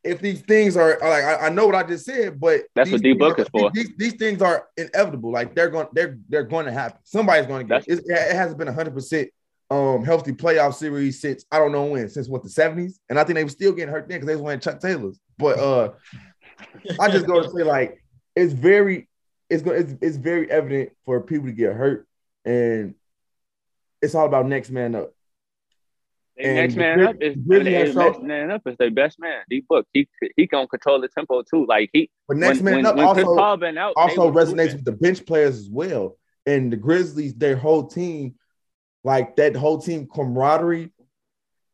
[0.04, 3.02] if these things are like I, I know what I just said, but That's what
[3.02, 3.70] D Book is for.
[3.74, 5.32] These, these things are inevitable.
[5.32, 7.00] Like they're going they're they're going to happen.
[7.04, 7.86] Somebody's going to get.
[7.88, 9.30] That's- It, it hasn't been hundred percent
[9.72, 13.24] um healthy playoff series since I don't know when since what the seventies, and I
[13.24, 15.20] think they were still getting hurt then because they was wearing Chuck Taylors.
[15.38, 15.94] But uh,
[17.00, 18.04] I just go to say like
[18.36, 19.08] it's very
[19.50, 22.06] it's going it's, it's very evident for people to get hurt,
[22.44, 22.96] and
[24.02, 25.14] it's all about next man up.
[26.38, 29.42] And next man up is is next man up is their best man.
[29.50, 30.06] D Book he
[30.36, 31.66] he can control the tempo too.
[31.66, 34.92] Like he But next when, man when, up when also out, also resonates with the
[34.92, 36.18] bench players as well.
[36.46, 38.36] And the Grizzlies, their whole team,
[39.04, 40.92] like that whole team camaraderie,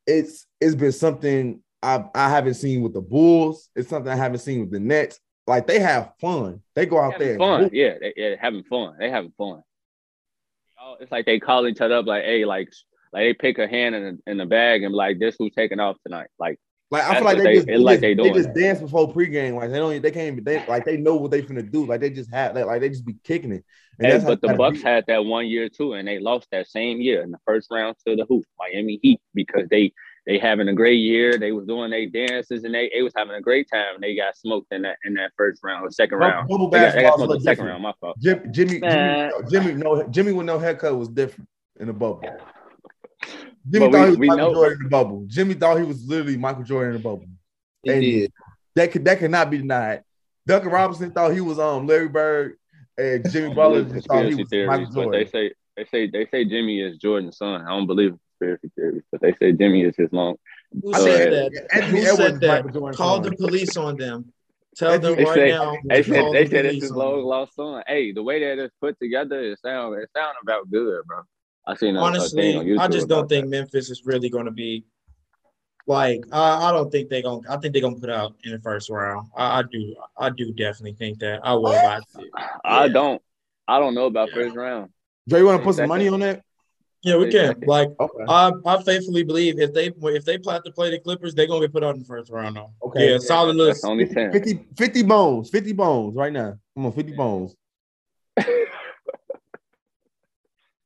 [0.06, 3.70] it's it's been something I I haven't seen with the Bulls.
[3.76, 5.20] It's something I haven't seen with the Nets.
[5.46, 6.62] Like they have fun.
[6.76, 7.38] They go out there.
[7.38, 7.70] fun.
[7.74, 8.96] Yeah, they, yeah, having fun.
[9.00, 9.62] They having fun.
[10.82, 12.70] Oh, It's like they call each other up, like, hey, like,
[13.14, 15.80] like they pick a hand in the, in the bag and like, this who's taking
[15.80, 16.28] off tonight.
[16.38, 16.60] Like,
[16.92, 19.56] Like I feel like they, they- just, it's like they they just dance before pregame.
[19.56, 21.86] Like they don't they can't even they like they know what they finna do.
[21.86, 23.66] Like they just have like they just be kicking it.
[24.00, 24.84] And hey, but the Bucks be.
[24.84, 27.96] had that one year too, and they lost that same year in the first round
[28.06, 29.92] to the Hoop, Miami Heat, because they
[30.28, 31.38] they having a great year.
[31.40, 33.96] They was doing their dances and they, they was having a great time.
[33.96, 36.50] And they got smoked in that in that first round or second round.
[36.50, 37.82] bubble They got, they got smoked the second round.
[37.82, 38.20] My fault.
[38.20, 41.48] Jim, Jimmy, Jimmy, Jimmy, no, Jimmy with no haircut was different
[41.80, 42.22] in the bubble.
[43.70, 45.26] Jimmy But thought we- he was Michael know- Jordan in the bubble.
[45.28, 47.26] Jimmy thought he was literally Michael Jordan in the bubble.
[47.84, 48.32] He And- did.
[48.76, 50.04] That could that cannot be denied.
[50.46, 52.58] Duncan Robinson thought he was um Larry Bird,
[52.98, 55.12] and Jimmy Butler believe just thought he conspiracy was theories, Michael but Jordan.
[55.12, 57.62] they say they say they say Jimmy is Jordan's son.
[57.62, 60.36] I don't believe in conspiracy theories, but they say Jimmy is his long.
[60.82, 61.68] Who said said- that?
[61.76, 62.74] Anthony Who Edwards said that?
[62.96, 63.22] Call son.
[63.24, 64.34] the police on them.
[64.76, 65.78] Tell them They right say- now.
[65.86, 67.84] They said they the said it's police his long lost son.
[67.88, 71.22] Hey, the way that it's put together, it sound it sound about good, bro.
[71.66, 73.50] I seen a, a Honestly, thing on YouTube I just don't think that.
[73.58, 74.86] Memphis is really going to be
[75.88, 76.24] like.
[76.32, 77.42] I, I don't think they're gonna.
[77.50, 79.30] I think they're gonna put out in the first round.
[79.36, 79.96] I, I do.
[80.18, 81.40] I do definitely think that.
[81.44, 81.72] I will.
[81.72, 82.32] Like it.
[82.64, 82.94] I yeah.
[82.94, 83.22] don't.
[83.68, 84.36] I don't know about Yeah.
[84.36, 84.92] first round.
[85.28, 86.44] Dre, you want to put some money on that?
[87.04, 87.56] Yeah, we can.
[87.66, 88.24] Like Okay.
[88.28, 91.62] I, I faithfully believe if they if they plan to play the Clippers, they're gonna
[91.62, 92.56] get put out in the first round.
[92.56, 92.72] Though.
[92.84, 93.12] Okay.
[93.12, 93.86] Yeah, solid That's list.
[93.86, 94.32] only ten.
[94.32, 96.58] 50, 50 bones, 50 bones right now.
[96.76, 97.56] Come on, 50 bones.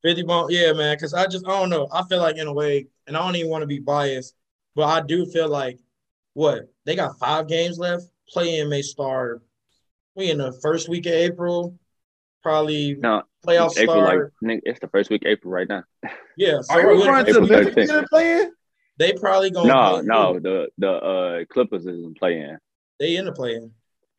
[0.03, 0.95] Fifty bone, yeah, man.
[0.95, 1.87] Because I just I don't know.
[1.91, 4.33] I feel like in a way, and I don't even want to be biased,
[4.75, 5.79] but I do feel like
[6.33, 8.03] what they got five games left.
[8.29, 9.41] Playing may start.
[10.15, 11.77] We in the first week of April,
[12.43, 14.33] probably No, playoffs April like start.
[14.43, 15.83] nigga, it's the first week of April right now.
[16.37, 17.45] yeah, so Are you we're referring to April.
[17.45, 17.87] April Memphis 13th.
[17.87, 18.51] getting playing?
[18.97, 20.39] they probably gonna No, play no, through.
[20.41, 22.57] the the uh Clippers isn't playing.
[22.99, 23.71] They in the playing.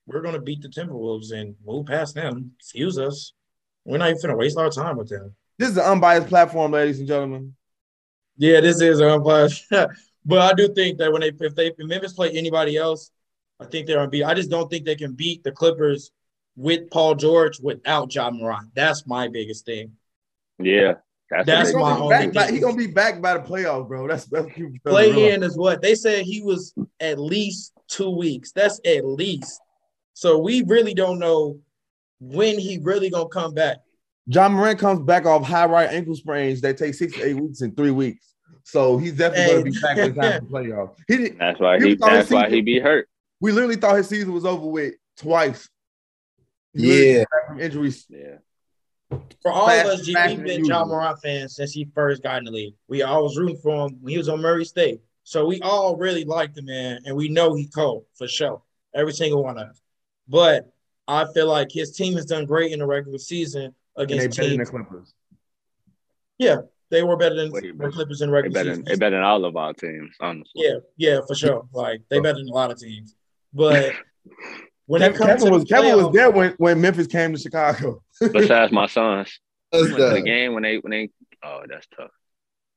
[0.06, 2.52] We're gonna beat the Timberwolves and move past them.
[2.58, 3.32] Excuse us.
[3.86, 5.34] We're not even gonna waste our time with them.
[5.58, 7.54] This is an unbiased platform, ladies and gentlemen.
[8.36, 9.64] Yeah, this is an unbiased.
[10.24, 13.10] but I do think that when they if they if Memphis play anybody else,
[13.60, 14.24] I think they're unbeat.
[14.26, 16.10] I just don't think they can beat the Clippers
[16.56, 18.68] with Paul George without Ja Morant.
[18.74, 19.92] That's my biggest thing.
[20.58, 20.94] Yeah,
[21.30, 22.54] that's, That's what He's they my only back by- thing.
[22.54, 24.06] he gonna be back by the playoffs, bro.
[24.06, 27.18] That's that's what people fail to Play in is what they said he was at
[27.18, 28.52] least two weeks.
[28.52, 29.60] That's at least.
[30.14, 31.58] So we really don't know
[32.20, 33.78] when he really gonna come back.
[34.26, 37.62] Ja Morant comes back off high right ankle sprains that take six to eight weeks
[37.62, 38.31] in three weeks.
[38.64, 40.96] So he's definitely going to be back in time for the playoffs.
[41.08, 43.08] He did, That's why You he, that's he- why he be hurt.
[43.40, 45.68] we literally thought his season was over with twice.
[46.74, 47.24] Yeah.
[47.48, 48.06] from injuries.
[48.08, 48.36] Yeah,
[49.42, 50.84] For all Fast- of us, G, we've than been Ja.
[50.84, 52.74] Morant fans since he first got in the league.
[52.88, 55.00] We always rooting for him when he was on Murray State.
[55.24, 58.62] So we all really like the man, and we know he cold for sure.
[58.94, 59.80] Every single one of us.
[60.28, 60.72] But
[61.06, 64.36] I feel like his team has done great in the regular season And they against
[64.38, 64.70] better the teams.
[64.70, 65.14] Clippers.
[66.92, 67.90] They were better than Way the.
[67.90, 68.70] Clippers in the they regular better.
[68.72, 68.84] season.
[68.84, 70.52] They better than all of our teams, honestly.
[70.54, 71.66] Yeah, yeah, for sure.
[71.72, 73.16] Like they better than a lot of teams.
[73.54, 73.94] But
[74.86, 77.06] when it Kevin, comes Kevin to was the Kevin was playoffs- there when, when Memphis
[77.06, 78.02] came to Chicago.
[78.20, 79.40] Besides my sons,
[79.72, 81.10] That's the game when they when they.
[81.42, 82.10] Oh, that's tough.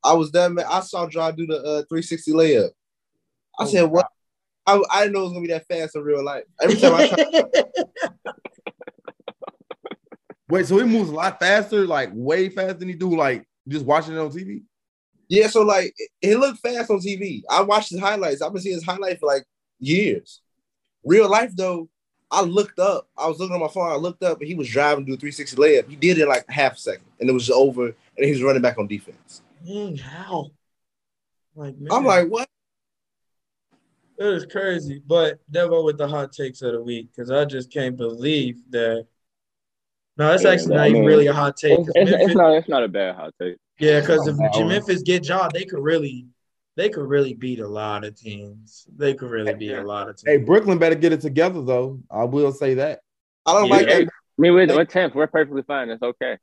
[0.02, 0.66] I was there, man.
[0.70, 2.70] I saw Draw do the uh, 360 layup.
[3.60, 4.08] I Oh, said, "What?"
[4.66, 6.46] I, I didn't know it was gonna be that fast in real life.
[6.62, 7.66] Every time I try, Wait,
[10.50, 13.86] Wait, so he moves a lot faster, like way faster than he do, like just
[13.86, 14.64] watching it on TV.
[15.28, 17.44] Yeah, so like it, it looked fast on TV.
[17.50, 18.42] I watched his highlights.
[18.42, 19.46] I've been seeing his highlight for like
[19.80, 20.42] years.
[21.04, 21.90] Real life though,
[22.30, 23.08] I looked up.
[23.18, 23.92] I was looking on my phone.
[23.92, 25.90] I looked up, and he was driving to do a 360 layup.
[25.90, 27.86] He did it in like half a second, and it was over.
[27.86, 29.42] And he was running back on defense.
[29.66, 30.52] Dang, how?
[31.56, 32.48] Like, man, I'm like, what?
[34.18, 35.02] It was crazy.
[35.06, 39.06] But Devo with the hot takes of the week because I just can't believe that.
[40.18, 41.72] No, it's Yeah, actually not even mean, really a hot take.
[41.80, 43.58] It's, 'cause it's, Memphis- it's not it's not a bad hot take.
[43.80, 46.28] yeah, because if Memphis get y'all, they could really,
[46.78, 48.88] they could really beat a lot of teams.
[48.96, 50.24] They could really beat a lot of teams.
[50.30, 52.00] Hey, Brooklyn better get it together though.
[52.10, 53.02] I will say that.
[53.46, 53.74] I don't Yeah.
[53.76, 54.12] like Hey, that.
[54.38, 55.16] I mean, we're, we're tenth.
[55.16, 55.90] We're perfectly fine.
[55.90, 56.38] It's okay.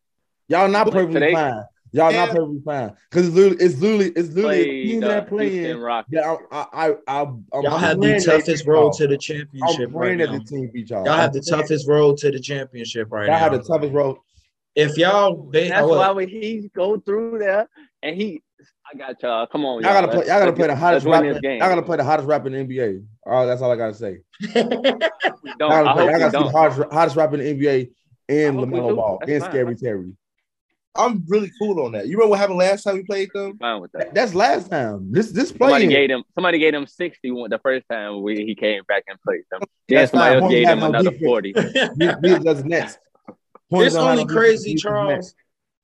[0.48, 1.62] Y'all not perfectly today- fine.
[1.94, 5.08] Y'all not perfectly fine because it's literally, it's literally, it's literally a team Played uh,
[5.08, 6.04] that playing.
[6.10, 9.90] Yeah, I, I, I, I, I'm y'all have the toughest road to the I'm championship
[9.92, 10.32] right now.
[10.32, 11.04] the team beat y'all.
[11.04, 13.38] Y'all I'm have the toughest road to the championship right Y'all now.
[13.40, 14.16] have the toughest road.
[14.74, 17.68] If y'all, ba- That's what- why when he go through there
[18.02, 18.42] and he,
[18.90, 19.46] I got y'all.
[19.46, 20.26] Come on, Y'all gotta play.
[20.26, 21.34] Y'all gotta play the hottest let's win rapper.
[21.34, 21.58] this game.
[21.60, 23.04] Y'all gotta play the hottest rapper in the NBA.
[23.26, 24.18] All right, that's all I gotta say.
[24.40, 25.70] We Y'all don't.
[25.70, 26.52] gotta, I play, hope y'all gotta see the don't.
[26.52, 27.90] hottest, hottest rapper in the NBA
[28.28, 28.96] and I LaMelo.
[28.96, 29.42] Ball and.
[29.44, 30.12] Scary Terry.
[30.94, 32.06] I'm really cool on that.
[32.06, 33.56] You remember what happened last time we played them?
[33.58, 34.14] Fine with that.
[34.14, 35.10] That's last time.
[35.10, 35.68] This this play.
[35.70, 36.22] Somebody gave him.
[36.34, 39.62] Somebody gave him sixty one the first time we, he came back and played them.
[39.88, 40.42] Then That's somebody fine.
[40.42, 41.24] else gave him no another defense.
[41.24, 41.52] forty.
[41.52, 42.98] These these are the Nets.
[43.70, 44.82] It's only crazy, defense.
[44.82, 45.34] These are the Charles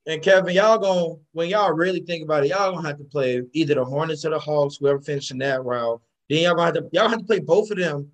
[0.07, 0.55] and Kevin.
[0.55, 3.85] Y'all gonna when y'all really think about it, y'all gonna have to play either the
[3.85, 6.01] Hornets or the Hawks, whoever finishing that round.
[6.29, 8.11] Then y'all gonna have to y'all have to play both of them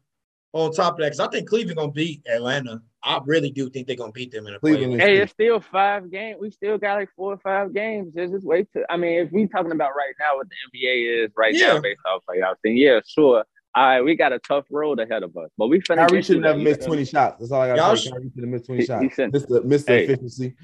[0.52, 2.80] on top of that because I think Cleveland gonna beat Atlanta.
[3.06, 6.10] I really do think they're gonna beat them in a Cleveland Hey, it's still five
[6.10, 6.38] games.
[6.40, 8.14] We still got like four or five games.
[8.14, 8.84] Just, just wait to.
[8.90, 11.74] I mean, if we talking about right now what the NBA is right Yeah.
[11.74, 13.44] now based off playoffs, then yeah, sure.
[13.76, 16.24] All right, we got a tough road ahead of us, but we finna Kyrie get
[16.24, 16.64] should through never that.
[16.64, 17.36] missed 20 shots.
[17.40, 18.10] That's all I Y'all gotta sh- say.
[18.12, 19.02] Kyrie should have missed 20 He- shots.
[19.02, 19.60] he said- Mr.
[19.64, 19.88] Mr.
[19.88, 20.04] Hey.
[20.04, 20.54] Efficiency.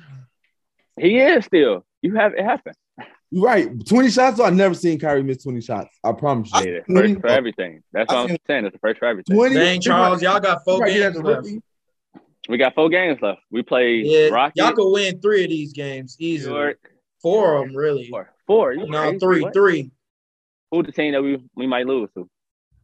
[0.98, 1.84] He is still.
[2.02, 2.72] You have it happen.
[3.32, 3.86] You're right.
[3.86, 5.94] 20 shots, though, I've never seen Kyrie miss 20 shots.
[6.02, 6.60] I promise you.
[6.60, 7.82] Hey, the 20 first for everything.
[7.92, 8.64] That's I what I'm saying.
[8.66, 9.36] It's the first for everything.
[9.36, 11.48] 20 Dang, Charles, y'all got four games left.
[12.50, 12.58] Rookie.
[12.60, 13.40] We got four games left.
[13.50, 14.56] We play Yeah, Rockets.
[14.56, 16.54] y'all could win three of these games easily.
[16.58, 16.78] York,
[17.22, 18.08] Four of them, really.
[18.08, 18.30] Four.
[18.46, 18.72] Four.
[18.72, 19.18] You No, crazy?
[19.18, 19.52] three, What?
[19.54, 19.90] three.
[20.70, 22.28] Who the team that we we might lose to?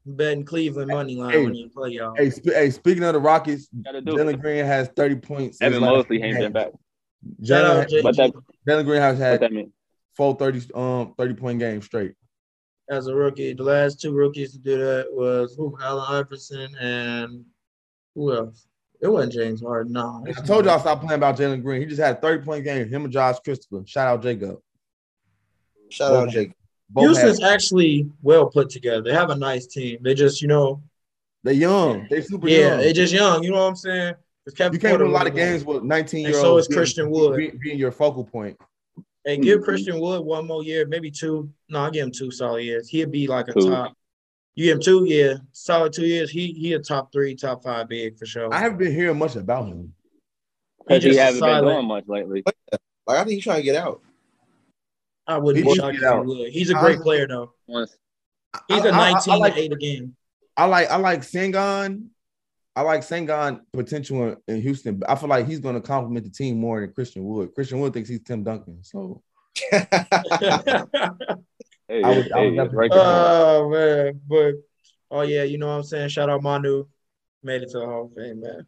[0.05, 1.45] Betting Cleveland money line Hey.
[1.45, 2.14] when you play y'all.
[2.17, 4.41] Hey, sp- hey, speaking of the Rockets, Jalen.
[4.41, 5.61] Green has 30 points.
[5.61, 6.73] in Evan his last Mosley two ain't been back.
[7.43, 8.03] Jalen, out JG.
[8.03, 8.33] But that-
[8.69, 9.73] Jalen Green has had that mean?
[10.17, 12.14] four 30, um, 30 point games straight.
[12.89, 13.53] as a rookie.
[13.53, 15.77] The last two rookies to do that was who?
[15.81, 17.45] Allen Iverson and
[18.14, 18.69] who else?
[19.01, 19.93] It wasn't James Harden.
[19.93, 21.81] No, I told y'all stop playing about Jalen Green.
[21.83, 22.89] He just had a 30 point game.
[22.89, 23.83] Him and Josh Christopher.
[23.87, 24.59] Shout out Jacob.
[25.91, 26.53] Shout out Jake.
[26.89, 29.03] Both Houston's had, actually well put together.
[29.03, 29.99] They have a nice team.
[30.03, 30.83] They just, you know,
[31.43, 32.07] they're young.
[32.09, 32.61] They super young.
[32.61, 32.79] yeah, young.
[32.79, 33.43] they just young.
[33.43, 34.15] You know what I'm saying?
[34.45, 36.53] 'Cause Kevin you can't Porter win a lot of games with 19 And year so
[36.53, 36.69] olds.
[36.69, 37.37] is Christian Wood.
[37.37, 38.57] Being, being your focal point.
[39.25, 41.51] And give Christian Wood one more year, maybe two.
[41.69, 42.89] No, I'll give him two solid years.
[42.89, 43.71] He'll be like a Two.
[43.71, 43.96] top.
[44.57, 46.31] You give him two, yeah, solid two years.
[46.31, 48.53] He he a top three, top five big for sure.
[48.53, 49.93] I haven't been hearing much about him.
[50.89, 52.43] Because he just haven't been doing much lately.
[53.07, 54.01] Like I think he's trying to get out.
[55.27, 56.49] I wouldn't He be shocked if get he would.
[56.53, 57.53] He's a great player though.
[57.67, 57.89] He's
[58.71, 60.17] I- a I- I 19 like- to 8 a game.
[60.57, 62.07] I like I like Sengun.
[62.75, 65.03] I like Sengun potential in, in Houston.
[65.09, 67.55] I feel like he's going to complement the team more than Christian Wood.
[67.55, 68.79] Christian Wood thinks he's Tim Duncan.
[68.83, 69.23] So
[71.89, 74.55] hey, I would- I hey, would definitely- right oh man, but
[75.11, 76.09] oh yeah, you know what I'm saying.
[76.09, 76.84] Shout out Manu,
[77.43, 78.66] made it to the Hall of Fame, man.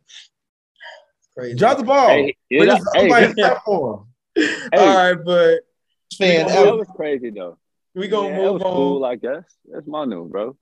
[1.37, 1.57] Crazy.
[1.57, 2.09] drop the ball.
[2.09, 4.07] Hey, you Wait, know- hey, somebody step for
[4.37, 4.71] him.
[4.77, 5.61] All right, but
[6.17, 6.77] fan that ever.
[6.79, 7.59] was crazy though.
[7.95, 8.73] we gonna yeah, that move was on.
[8.75, 9.45] cool, I guess.
[9.71, 10.57] That's Manu, bro.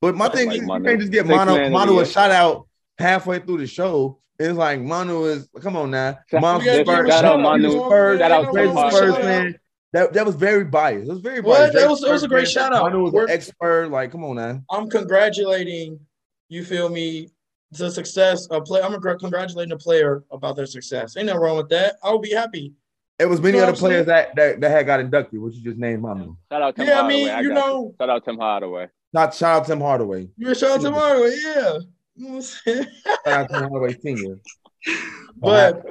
[0.00, 0.84] But my That's thing like is, you Manu.
[0.88, 2.68] can't just get Six Manu, man of Manu a shout out
[2.98, 4.20] halfway through the show.
[4.38, 6.18] It's like Manu is come on now.
[6.28, 7.64] Shout- Manu We gotta give him Spurs, a Shout out Manu.
[7.68, 8.90] He's a Spurs, Shout out he's Tim a Hardaway.
[8.90, 9.22] Spurs Shout out.
[9.24, 9.58] fan.
[9.94, 11.08] That, that was very biased.
[11.08, 11.56] It was very What?
[11.58, 11.74] biased.
[11.74, 12.82] That was- that was a great shout out.
[12.82, 13.90] Manu was We're- an expert.
[13.90, 14.60] Like, come on now.
[14.70, 15.98] I'm congratulating
[16.48, 16.64] you.
[16.64, 17.28] Feel me?
[17.70, 18.82] The success of play.
[18.82, 21.16] I'm congratulating the player about their success.
[21.16, 21.96] Ain't nothing wrong with that.
[22.04, 22.72] I would be happy.
[23.18, 25.62] It was many You know other players that, that that had got inducted, which you
[25.62, 26.34] just named Manu.
[26.52, 28.88] Shout out Tim Yeah, I mean, I you got know, Shout out Tim Hardaway.
[29.12, 30.28] Not shout out Tim Hardaway.
[30.36, 31.78] you a shout out to Mario, yeah.
[32.16, 32.86] You know what Shout
[33.26, 34.38] out Tim Hardaway Senior.
[35.36, 35.84] But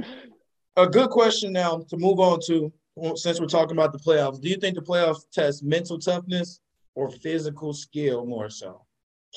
[0.77, 2.71] a good question now to move on to
[3.15, 4.39] since we're talking about the playoffs.
[4.41, 6.59] Do you think the playoffs test mental toughness
[6.95, 8.85] or physical skill more so?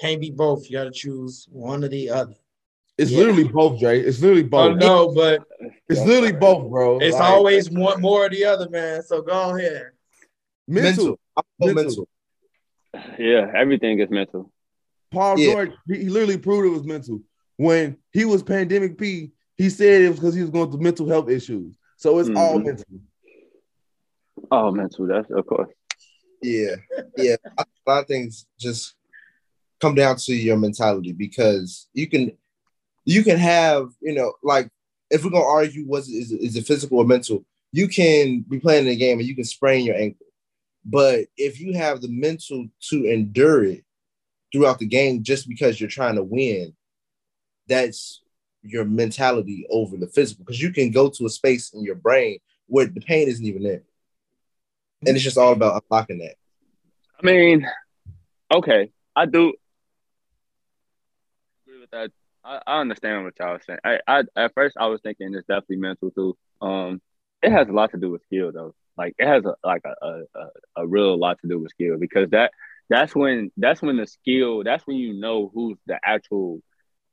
[0.00, 0.68] Can't be both.
[0.68, 2.34] You got to choose one or the other.
[2.98, 3.18] it's Yeah.
[3.18, 4.00] literally both, Dre.
[4.00, 4.78] It's literally Oh both.
[4.78, 5.42] no, but
[5.88, 6.98] It's literally both, bro.
[7.00, 9.02] it's Like, always one more or the other, man.
[9.02, 9.90] So go ahead.
[10.66, 11.18] mental.
[11.60, 11.74] Mental.
[11.74, 12.06] Mental.
[12.94, 13.14] mental.
[13.18, 14.50] Yeah, everything is mental.
[15.12, 15.52] Paul Yeah.
[15.52, 17.20] George, he, he literally proved it was mental.
[17.56, 21.08] When he was pandemic P, He said it was because he was going through mental
[21.08, 21.78] health issues.
[21.96, 22.64] So it's all Mhm.
[22.66, 22.84] mental.
[24.50, 25.06] Oh, mental.
[25.06, 25.70] That's of course.
[26.42, 26.76] Yeah,
[27.16, 27.36] yeah.
[27.58, 28.94] A lot of things just
[29.80, 32.32] come down to your mentality because you can,
[33.04, 34.70] you can have, you know, like
[35.10, 37.44] if we're gonna argue, was is is it physical or mental?
[37.72, 40.26] You can be playing the game and you can sprain your ankle,
[40.84, 43.84] but if you have the mental to endure it
[44.52, 46.74] throughout the game just because you're trying to win,
[47.68, 48.22] that's
[48.62, 50.44] your mentality over the physical.
[50.44, 53.62] Because you can go to a space in your brain where the pain isn't even
[53.62, 53.82] there,
[55.04, 56.34] and it's just all about unlocking that.
[57.22, 57.66] I mean,
[58.52, 59.54] okay, I do
[61.66, 62.10] agree with that.
[62.44, 63.78] I, I understand what y'all was saying.
[63.84, 66.36] I, I at first I was thinking it's definitely mental too.
[66.60, 67.00] Um,
[67.42, 68.74] it has a lot to do with skill though.
[68.96, 71.98] Like it has a like a a, a, a real lot to do with skill
[71.98, 72.52] because that
[72.88, 76.60] that's when that's when the skill that's when you know who's the actual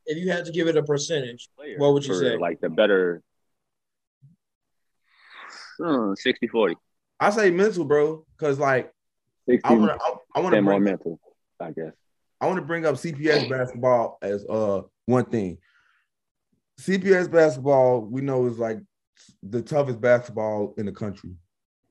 [0.06, 1.78] If you had to give it a percentage, player.
[1.78, 2.38] What would you for, say?
[2.38, 3.22] Like the better
[5.80, 6.76] hmm, 60 40.
[7.20, 8.92] I say mental, bro, because like
[9.48, 11.20] 60 I want to, I, I want to more bring, mental,
[11.60, 11.94] I guess.
[12.42, 15.58] I want to bring up CPS basketball as uh one thing.
[16.80, 18.80] CPS basketball, we know is like
[19.42, 21.32] the toughest basketball in the country.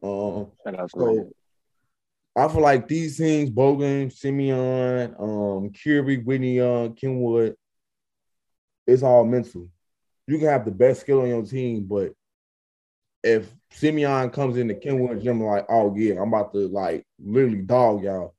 [0.03, 1.31] Um, to So.
[2.35, 7.55] I feel like these teams, Bogan, Simeon, um, Curie, Whitney Young, Kenwood,
[8.87, 9.69] it's all mental.
[10.27, 12.13] You can have the best skill on your team, but
[13.23, 18.05] if Simeon comes into Kenwood gym like, oh yeah, I'm about to like literally dog
[18.05, 18.35] y'all.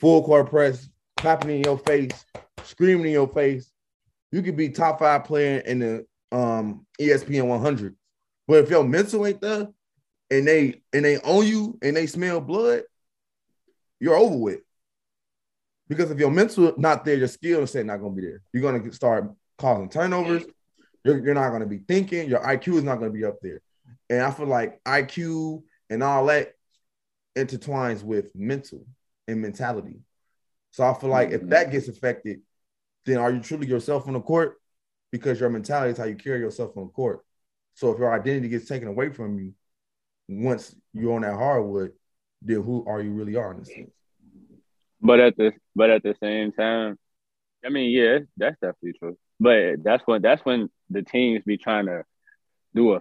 [0.00, 2.24] Full court press, clapping in your face,
[2.64, 3.70] screaming in your face.
[4.30, 7.96] You could be top five player in the um ESPN 100.
[8.48, 9.68] But if your mental ain't there,
[10.30, 12.82] and they and they own you and they smell blood,
[14.00, 14.60] you're over with.
[15.88, 18.42] Because if your mental not there, your skill set not gonna be there.
[18.52, 20.44] You're gonna start causing turnovers.
[21.04, 22.28] You're, you're not gonna be thinking.
[22.28, 23.60] Your IQ is not gonna be up there.
[24.12, 26.52] And I feel like IQ and all that
[27.34, 28.84] intertwines with mental
[29.26, 30.00] and mentality.
[30.70, 31.48] So I feel like if mm-hmm.
[31.48, 32.40] that gets affected,
[33.06, 34.60] then are you truly yourself on the court?
[35.12, 37.24] Because your mentality is how you carry yourself on the court.
[37.72, 39.54] So if your identity gets taken away from you,
[40.28, 41.92] once you're on that hardwood,
[42.42, 43.92] then who are you really are in a sense?
[45.00, 46.98] But at the but at the same time,
[47.64, 49.16] I mean, yeah, that's definitely true.
[49.40, 52.04] But that's when that's when the teams be trying to
[52.74, 53.00] do a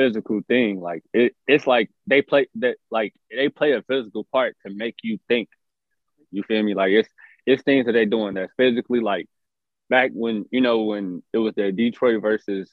[0.00, 0.80] physical thing.
[0.80, 4.96] Like it, it's like they play that like they play a physical part to make
[5.02, 5.48] you think.
[6.30, 6.74] You feel me?
[6.74, 7.08] Like it's
[7.46, 9.26] it's things that they're doing that's physically like
[9.90, 12.70] back when you know when it was the Detroit versus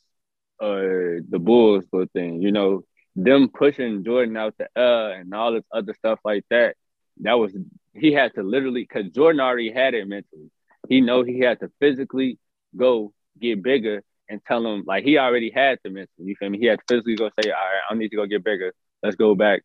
[0.61, 2.41] uh the Bulls little thing.
[2.41, 2.83] You know
[3.15, 6.75] them pushing Jordan out the air and all this other stuff like that.
[7.21, 7.55] That was
[7.93, 10.51] he had to literally because Jordan already had it mentally.
[10.87, 12.39] He know he had to physically
[12.75, 16.13] go get bigger and tell him like he already had the mental.
[16.17, 16.59] You feel me?
[16.59, 18.73] He had to physically go say, all right, I need to go get bigger.
[19.03, 19.63] Let's go back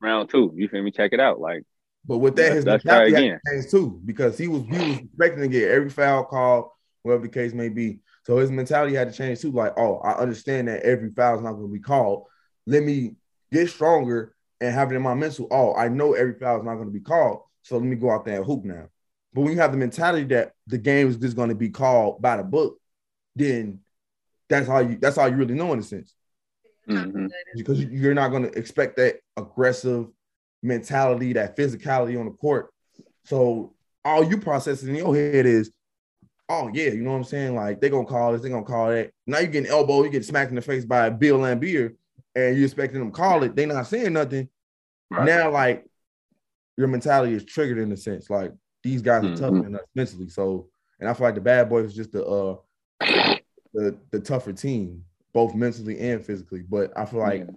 [0.00, 0.52] round two.
[0.54, 0.90] You feel me?
[0.90, 1.40] Check it out.
[1.40, 1.62] Like
[2.06, 3.40] But with that, his mentality again.
[3.44, 7.22] to change too, because he was he was expecting to get every foul call, whatever
[7.22, 8.00] the case may be.
[8.24, 9.52] So his mentality had to change too.
[9.52, 12.24] Like, oh, I understand that every foul is not going to be called.
[12.66, 13.16] Let me
[13.52, 15.46] get stronger and have it in my mental.
[15.50, 17.42] Oh, I know every foul is not going to be called.
[17.62, 18.86] So let me go out there and hoop now.
[19.32, 22.22] But when you have the mentality that the game is just going to be called
[22.22, 22.78] by the book,
[23.34, 23.80] then
[24.48, 26.14] that's all you that's all you really know in a sense.
[26.88, 27.28] mhm.
[27.56, 30.06] Because you- you're not going to expect that aggressive
[30.62, 32.70] mentality, that physicality on the court.
[33.24, 33.74] So
[34.04, 35.72] all you processing in your head is,
[36.48, 37.54] oh yeah, you know what I'm saying?
[37.56, 39.10] Like they're gonna call this, they're gonna call that.
[39.26, 41.96] Now you're getting elbow, you get smacked in the face by Bill Laimbeer,
[42.36, 43.56] and you're expecting them to call it.
[43.56, 44.48] They're not saying nothing.
[45.10, 45.24] Right.
[45.26, 45.84] Now, like
[46.76, 48.30] your mentality is triggered in a sense.
[48.30, 48.52] Like
[48.84, 49.62] these guys are tougher Mhm.
[49.64, 50.28] than us mentally.
[50.28, 50.68] So,
[51.00, 52.56] and I feel like the bad boys is just the uh
[53.76, 56.62] the the tougher team, both mentally and physically.
[56.68, 57.50] But I feel like Yeah.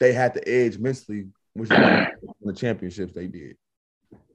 [0.00, 2.00] they had the edge mentally, which is why
[2.42, 3.56] the championships they did.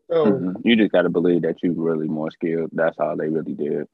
[0.10, 0.62] So Mhm.
[0.64, 2.70] you just gotta believe that you really more skilled.
[2.74, 3.88] That's how they really did.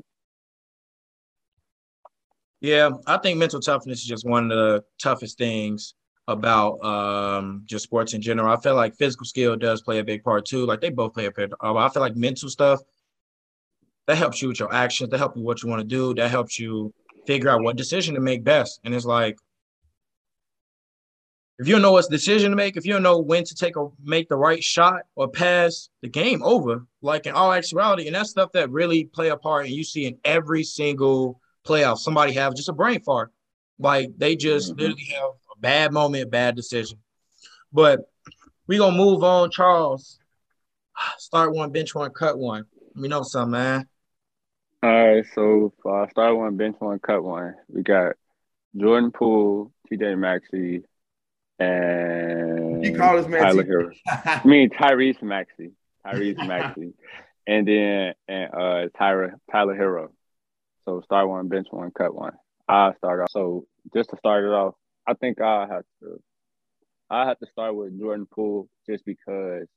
[2.61, 5.93] yeah, I think mental toughness is just one of the toughest things
[6.27, 8.51] about um just sports in general.
[8.51, 10.65] I feel like physical skill does play a big part too.
[10.65, 11.53] Like they both play a big.
[11.63, 12.81] Uh, I feel like mental stuff
[14.07, 15.09] that helps you with your actions.
[15.09, 16.13] That helps you what you want to do.
[16.15, 16.93] That helps you
[17.29, 18.79] figure out what decision to make best.
[18.83, 19.37] And it's like
[21.59, 23.77] if you don't know what decision to make, if you don't know when to take
[23.77, 26.87] or make the right shot or pass, the game over.
[27.03, 30.05] Like in all actuality, and that's stuff that really play a part, and you see
[30.07, 31.99] in every single playoff.
[31.99, 33.31] Somebody have just a brain fart,
[33.77, 34.79] like they just Mhm.
[34.79, 36.97] literally have a bad moment, bad decision.
[37.71, 38.09] But
[38.65, 40.19] we gonna move on, Charles.
[41.19, 42.65] Start one, bench one, cut one.
[42.95, 43.87] Let me know something, man.
[44.81, 48.15] All right, so for start one, bench one, cut one, we got
[48.77, 50.83] Jordan Poole, TJ Maxey,
[51.59, 53.91] and You call this man Tyler Herro.
[54.07, 55.71] I mean Tyrese Maxey,
[56.05, 56.93] Tyrese Maxey,
[57.47, 60.09] and then and uh Tyler Tyler Herro.
[60.85, 62.33] So start one, bench one, cut one.
[62.69, 63.31] I start off.
[63.31, 64.75] So just to start it off,
[65.05, 66.21] I think I have to.
[67.09, 69.67] I have to start with Jordan Poole just because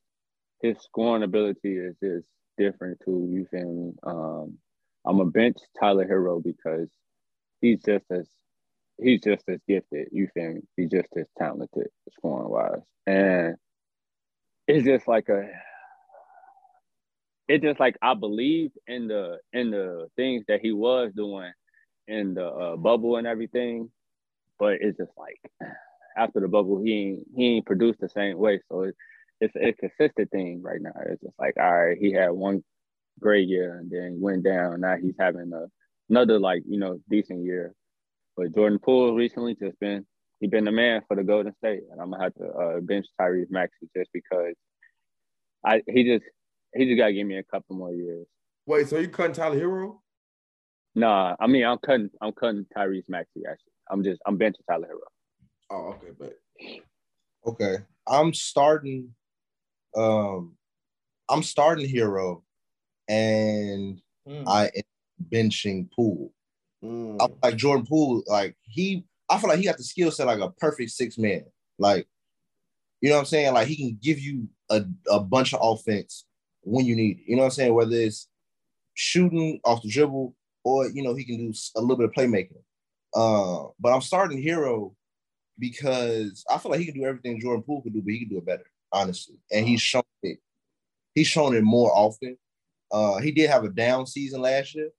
[0.61, 2.26] his scoring ability is just
[2.57, 3.92] different to You feel me?
[4.05, 4.59] Um,
[5.07, 6.88] I'm a bench Tyler Herro because
[7.61, 8.28] he's just as
[9.00, 10.09] he's just as gifted.
[10.12, 10.61] You feel me?
[10.76, 13.57] He's just as talented scoring wise, and
[14.68, 15.48] it's just like a.
[17.48, 21.53] It's just like I believe in the in the things that he was doing
[22.09, 23.90] in the uh, bubble and everything,
[24.59, 25.40] but it's just like
[26.16, 28.61] after the bubble, he ain't he ain't produced the same way.
[28.70, 28.94] So it,
[29.40, 30.92] it's a consistent thing right now.
[31.07, 32.62] It's just like all right, he had one
[33.21, 34.81] great year and then went down.
[34.81, 35.67] Now he's having a,
[36.11, 37.75] another like you know decent year.
[38.37, 40.07] But Jordan Poole recently just been
[40.41, 43.07] he been the man for the Golden State, and I'm gonna have to uh, bench
[43.21, 44.55] Tyrese Maxey just because
[45.65, 46.25] I he just
[46.75, 48.27] he just gotta give me a couple more years.
[48.67, 50.01] Wait, so you cutting Tyler Herro?
[50.95, 53.73] Nah, I mean I'm cutting I'm cutting Tyrese Maxey actually.
[53.91, 55.09] I'm just I'm benching Tyler Herro.
[55.71, 56.39] Oh, okay, but
[57.47, 57.79] Okay.
[58.07, 59.15] I'm starting
[59.97, 60.57] um
[61.29, 62.43] I'm starting Herro
[63.09, 64.44] and Mm.
[64.46, 64.82] I am
[65.32, 66.32] benching Poole.
[66.82, 70.26] mm, I, like Jordan Poole, like he I feel like he got the skill set
[70.26, 71.44] like a perfect six man.
[71.78, 72.07] Like,
[73.00, 73.55] you know what I'm saying?
[73.55, 76.24] Like he can give you a, a bunch of offense
[76.62, 77.24] when you need it.
[77.26, 77.74] You know what I'm saying?
[77.74, 78.28] Whether it's
[78.94, 82.62] shooting off the dribble or you know, he can do a little bit of playmaking.
[83.14, 84.94] Uh, but I'm starting Herro
[85.59, 88.28] because I feel like he can do everything Jordan Poole could do, but he can
[88.28, 89.36] do it better, honestly.
[89.50, 90.38] And he's shown it.
[91.14, 92.36] He's shown it more often.
[92.93, 94.90] Uh, he did have a down season last year.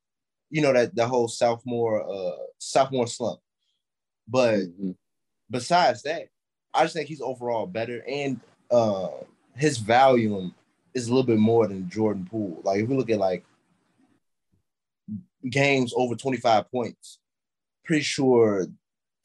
[0.49, 3.39] You know that the whole sophomore uh sophomore slump.
[4.27, 4.95] But Mhm.
[5.49, 6.29] besides that,
[6.73, 8.39] I just think he's overall better, and
[8.71, 9.09] uh,
[9.55, 10.55] his volume
[10.93, 12.61] is a little bit more than Jordan Poole.
[12.63, 13.45] Like if we look at like
[15.49, 17.19] games over 25 points,
[17.83, 18.67] pretty sure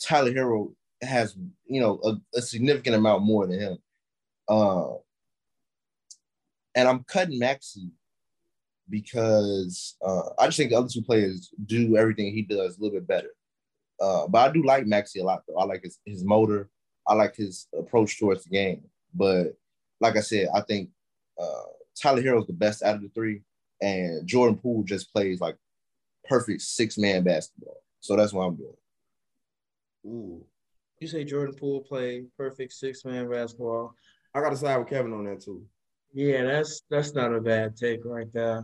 [0.01, 3.79] Tyler Herro has you know a, a significant amount more than him.
[4.49, 4.95] Uh,
[6.75, 7.91] and I'm cutting Maxey
[8.91, 12.99] because uh, I just think the other two players do everything he does a little
[12.99, 13.31] bit better.
[14.01, 15.57] Uh, but I do like Maxey a lot though.
[15.57, 16.69] I like his his motor.
[17.07, 18.83] I like his approach towards the game.
[19.15, 19.57] But
[20.01, 20.91] like I said, I think
[21.41, 21.63] uh,
[22.01, 23.43] Tyler Herro's the best out of the three,
[23.81, 25.57] and Jordan Poole just plays like
[26.25, 27.83] perfect six man basketball.
[28.01, 28.77] So that's what I'm doing.
[30.07, 30.45] ooh.
[31.01, 33.95] You say Jordan Poole play perfect six man basketball.
[34.35, 35.65] I got to side with Kevin on that too.
[36.13, 38.63] Yeah, that's that's not a bad take right there.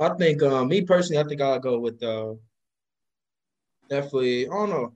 [0.00, 2.34] I think um me personally, I think I'll go with uh
[3.88, 4.92] definitely I don't know.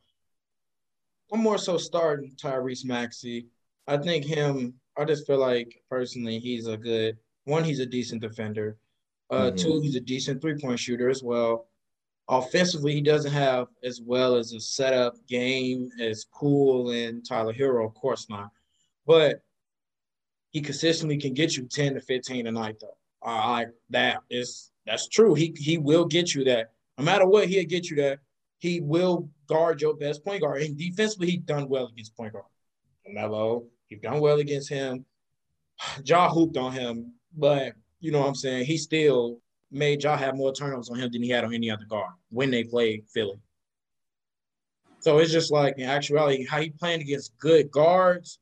[1.32, 3.46] I'm more so starting Tyrese Maxey.
[3.86, 8.22] I think him, I just feel like personally he's a good one, he's a decent
[8.22, 8.76] defender.
[9.30, 9.58] Uh Mhm.
[9.58, 11.68] two, he's a decent three-point shooter as well.
[12.30, 17.86] Offensively, he doesn't have as well as a setup game as Cool and Tyler Herro,
[17.86, 18.50] of course not.
[19.06, 19.42] But
[20.50, 22.96] he consistently can get you 10 to 15 a night though.
[23.22, 25.34] I like that is that's true.
[25.34, 26.72] He he will get you that.
[26.96, 28.20] No matter what, he'll get you that.
[28.58, 30.62] He will guard your best point guard.
[30.62, 32.46] And defensively, he done well against point guard.
[33.06, 35.04] Melo, he done well against him.
[36.04, 38.64] Ja hooped on him, but you know what I'm saying?
[38.64, 41.84] He still made Ja have more turnovers on him than he had on any other
[41.84, 43.38] guard when they played Philly.
[45.00, 48.40] So it's just like in actuality, how he playing against good guards,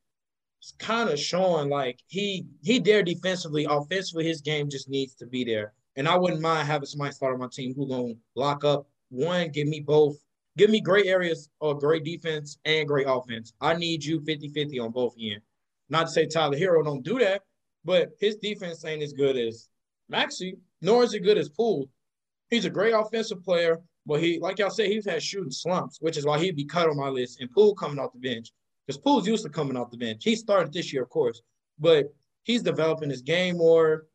[0.61, 5.26] it's kind of showing like he he there defensively, offensively, his game just needs to
[5.26, 5.74] be there.
[5.97, 9.51] And I wouldn't mind having somebody start on my team who gonna lock up one,
[9.51, 10.16] give me both,
[10.57, 13.53] give me great areas of great defense and great offense.
[13.61, 15.44] I need you 50-50 on both ends.
[15.88, 17.42] Not to say Tyler Herro don't do that,
[17.84, 19.68] but his defense ain't as good as
[20.09, 21.88] Maxey, nor is it good as Poole.
[22.51, 26.16] He's a great offensive player, but he, like y'all say, he's had shooting slumps, which
[26.16, 27.40] is why he'd be cut on my list.
[27.40, 28.53] And Poole coming off the bench,
[28.86, 30.24] because Poole's used to coming off the bench.
[30.24, 31.42] He started this year, of course,
[31.78, 34.07] but he's developing his game more.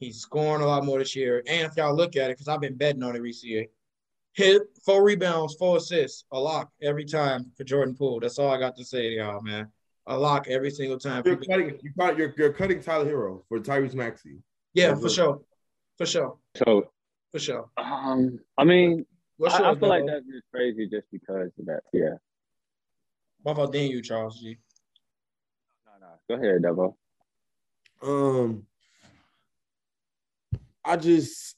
[0.00, 1.42] He's scoring a lot more this year.
[1.46, 3.68] And if y'all look at it, because I've been betting on it recently,
[4.32, 8.18] hit four rebounds, four assists, a lock every time for Jordan Poole.
[8.18, 9.68] That's all I got to say to y'all, man.
[10.06, 11.22] A lock every single time.
[11.26, 14.38] You're cutting, you cut, you're, you're cutting Tyler Herro for Tyrese Maxey.
[14.72, 15.42] Yeah, for sure.
[15.98, 16.38] For sure.
[16.56, 16.90] So
[17.30, 17.68] For sure.
[17.76, 19.04] um, I mean,
[19.36, 21.80] What's I, I yours, feel like that's just crazy just because of that.
[21.92, 22.14] Yeah.
[23.42, 24.56] What about then you, Charles G?
[25.86, 26.36] No, no.
[26.36, 26.94] Go ahead, Devo.
[28.02, 28.66] Um,
[30.90, 31.54] I just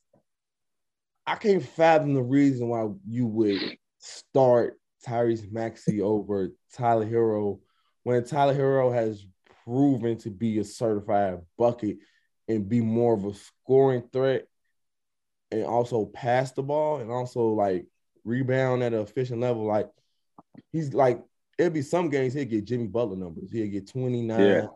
[1.27, 7.61] I can't fathom the reason why you would start Tyrese Maxey over Tyler Herro
[8.03, 9.25] when Tyler Herro has
[9.65, 11.97] proven to be a certified bucket
[12.47, 14.45] and be more of a scoring threat
[15.51, 17.87] and also pass the ball and also like
[18.25, 19.65] rebound at an efficient level.
[19.65, 19.89] Like
[20.73, 21.23] he's like
[21.57, 23.51] it'd be some games he'll get Jimmy Butler numbers.
[23.51, 24.67] He'll get 29, yeah.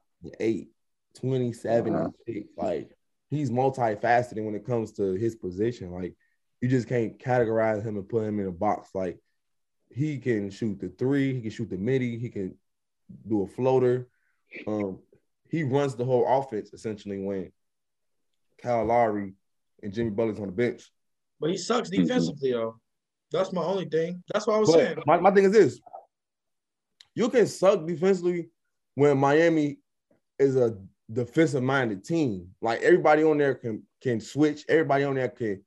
[0.40, 0.68] 8,
[1.14, 2.08] 27, uh-huh.
[2.26, 2.48] 6.
[2.56, 2.95] Like
[3.30, 5.90] he's multifaceted when it comes to his position.
[5.90, 6.14] Like
[6.60, 8.90] you just can't categorize him and put him in a box.
[8.94, 9.18] Like
[9.90, 12.56] he can shoot the three, he can shoot the midi, he can
[13.28, 14.08] do a floater.
[14.66, 14.98] Um,
[15.48, 17.52] he runs the whole offense essentially when
[18.62, 19.34] Kyle Lowry
[19.82, 20.90] and Jimmy Butler's on the bench.
[21.40, 22.80] But he sucks defensively, though.
[23.30, 24.22] That's my only thing.
[24.32, 24.98] That's what I was but saying.
[25.06, 25.80] My, my thing is this:
[27.14, 28.50] you can suck defensively
[28.94, 29.78] when Miami
[30.38, 30.76] is a
[31.12, 32.48] defensive minded team.
[32.60, 34.64] Like everybody on there can can switch.
[34.68, 35.62] Everybody on there can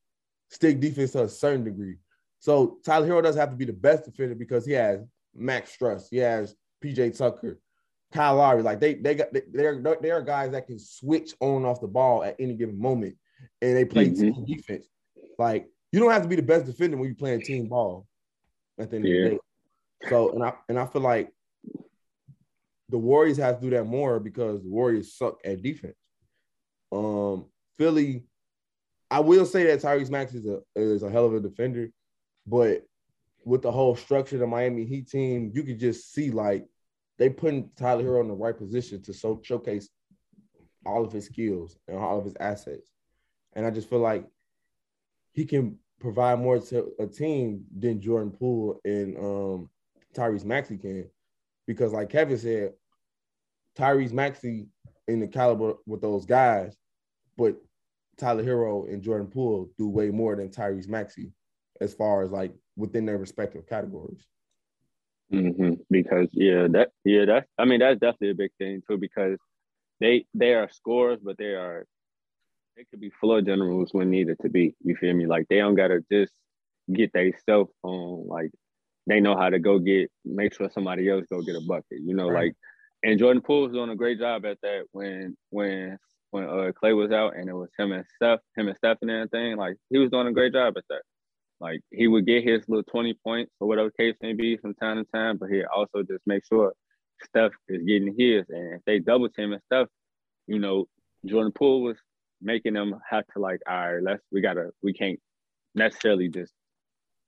[0.50, 1.98] stick defense to a certain degree.
[2.40, 5.02] So Tyler Herro doesn't have to be the best defender because he has
[5.36, 7.60] Max Strus, he has PJ Tucker,
[8.14, 8.64] Kyle Lowry.
[8.64, 11.82] Like they they got they, they're they are guys that can switch on and off
[11.82, 13.16] the ball at any given moment,
[13.62, 14.34] and they play mm-hmm.
[14.34, 14.88] team defense.
[15.38, 18.06] Like you don't have to be the best defender when you're playing team ball.
[18.80, 19.16] At the end yeah.
[19.16, 19.40] of the day.
[20.10, 21.34] So and I and I feel like
[22.90, 25.96] the Warriors have to do that more because the Warriors suck at defense.
[26.92, 27.46] Um,
[27.78, 28.24] Philly,
[29.12, 31.90] I will say that Tyrese Max is a is a hell of a defender,
[32.46, 32.84] but
[33.46, 36.66] with the whole structure of the Miami Heat team, you could just see like
[37.18, 39.90] they putting Tyler Herro in the right position to so showcase
[40.86, 42.90] all of his skills and all of his assets.
[43.54, 44.26] And I just feel like
[45.32, 49.70] he can provide more to a team than Jordan Poole and um,
[50.16, 51.10] Tyrese Maxey can.
[51.68, 52.74] Because like Kevin said,
[53.80, 54.68] Tyrese Maxey
[55.08, 56.76] in the caliber with those guys,
[57.38, 57.56] but
[58.18, 61.32] Tyler Herro and Jordan Poole do way more than Tyrese Maxey
[61.80, 64.26] as far as like within their respective categories.
[65.32, 65.74] Mm-hmm.
[65.90, 69.38] Because yeah, that yeah, that's I mean that's definitely a big thing too because
[70.00, 71.86] they they are scorers, but they are
[72.76, 74.76] they could be floor generals when needed to be.
[74.84, 75.28] You feel me?
[75.28, 76.34] Like they don't gotta just
[76.92, 78.52] get they self on like
[79.08, 82.00] they know how to go get make sure somebody else go get a bucket.
[82.04, 82.46] You know, right.
[82.48, 82.56] like
[83.04, 85.98] and Jordan Poole was doing a great job at that when when
[86.32, 89.10] when uh, Klay was out and it was him and Steph, him and Steph and
[89.10, 89.58] everything.
[89.58, 91.02] Like he was doing a great job at that.
[91.60, 94.98] Like he would get his little 20 points or whatever case may be from time
[94.98, 96.74] to time, but he also just make sure
[97.24, 98.46] Steph is getting his.
[98.50, 99.88] And if they double team and stuff,
[100.48, 100.86] you know,
[101.26, 101.98] Jordan Poole was
[102.42, 105.20] making them have to like, all right, let's we gotta we can't
[105.76, 106.54] necessarily just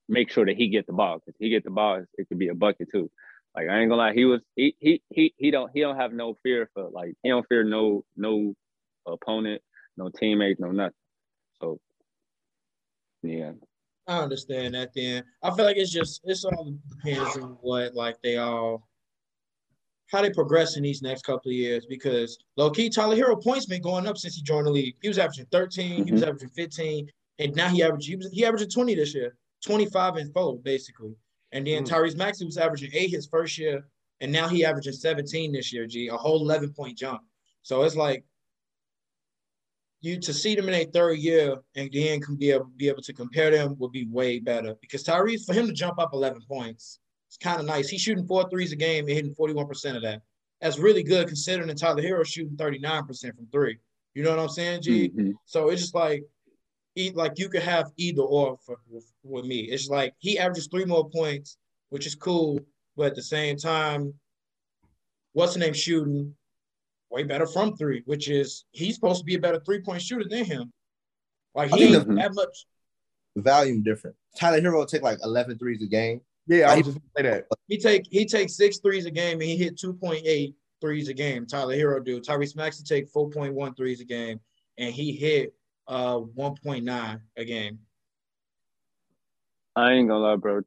[0.07, 2.49] make sure that he get the ball because he get the ball, it could be
[2.49, 3.09] a bucket too.
[3.55, 6.13] Like I ain't gonna lie, he was he he he he don't he don't have
[6.13, 8.53] no fear for like he don't fear no no
[9.05, 9.61] opponent,
[9.97, 10.93] no teammate, no nothing.
[11.59, 11.79] So
[13.23, 13.51] yeah.
[14.07, 15.23] I understand that then.
[15.43, 18.87] I feel like it's just it's all depends on what like they all
[20.11, 23.65] how they progress in these next couple of years because low key Tyler Herro points
[23.65, 24.95] been going up since he joined the league.
[25.01, 26.03] He was averaging 13, mm-hmm.
[26.03, 26.29] he was mm-hmm.
[26.29, 29.35] averaging 15, and now he averaged he was he averaging 20 this year,
[29.65, 31.15] 25 and four basically.
[31.51, 31.93] And then mm-hmm.
[31.93, 33.85] Tyrese Maxey was averaging eight his first year,
[34.19, 37.21] and now he averaging 17 this year, G, a whole 11 point jump.
[37.63, 38.23] So it's like
[40.01, 43.03] you to see them in a third year and then can be able be able
[43.03, 46.41] to compare them would be way better because Tyrese for him to jump up 11
[46.47, 47.87] points, it's kind of nice.
[47.87, 50.21] He's shooting four threes a game and hitting 41% of that.
[50.59, 53.77] That's really good considering that Tyler Herro shooting 39% from three.
[54.13, 55.09] You know what I'm saying, G?
[55.09, 55.31] Mm-hmm.
[55.45, 56.23] So it's just like,
[56.95, 59.61] eat like you could have either or for, with, with me.
[59.61, 61.57] It's like he averages three more points,
[61.89, 62.59] which is cool,
[62.97, 64.13] but at the same time,
[65.33, 66.35] what's the name shooting
[67.11, 70.27] way better from three, which is he's supposed to be a better three point shooter
[70.27, 70.71] than him.
[71.53, 72.65] Like he ain't that much.
[73.35, 74.15] Volume different.
[74.37, 76.21] Tyler Herro will take like 11 threes a game.
[76.47, 77.45] Yeah, I was just say that.
[77.67, 81.45] He take he takes six threes a game and he hit 2.8 threes a game.
[81.45, 82.19] Tyler Herro do.
[82.19, 84.39] Tyrese Maxey take 4.1 threes a game
[84.77, 85.53] and he hit
[85.91, 87.79] uh 1.9 a game.
[89.75, 90.61] I ain't gonna lie, bro.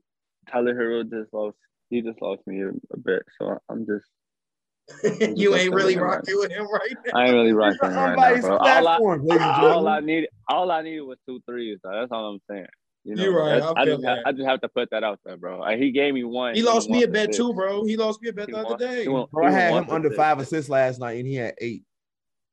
[0.50, 1.56] Tyler Herro just lost.
[1.90, 6.50] He just lost me a, a bit, so I'm just you ain't really rocking with
[6.50, 7.12] him right now.
[7.14, 8.56] I ain't really rocking him right now, bro.
[8.58, 11.78] All I, all I needed, all I needed was two threes.
[11.82, 12.66] So that's all I'm saying.
[13.04, 13.62] You know, You're right.
[13.76, 15.64] I just, I just have to put that out there, bro.
[15.76, 16.54] He gave me one.
[16.54, 17.84] He lost me a bet too, bro.
[17.84, 19.06] He lost me a bet the other day.
[19.06, 21.84] bro, I had him under five assists last night, and he had eight.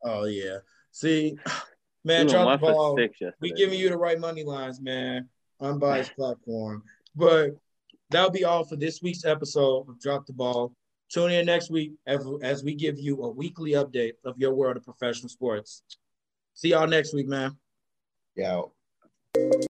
[0.03, 0.57] Oh yeah.
[0.91, 1.37] See,
[2.03, 2.99] man, drop the ball.
[3.39, 5.29] We giving you the right money lines, man.
[5.59, 6.83] Unbiased platform.
[7.15, 7.51] But
[8.09, 10.73] that'll be all for this week's episode of Drop the Ball.
[11.11, 14.77] Tune in next week as, as we give you a weekly update of your world
[14.77, 15.83] of professional sports.
[16.53, 17.57] See y'all next week, man.
[18.35, 18.61] Yeah.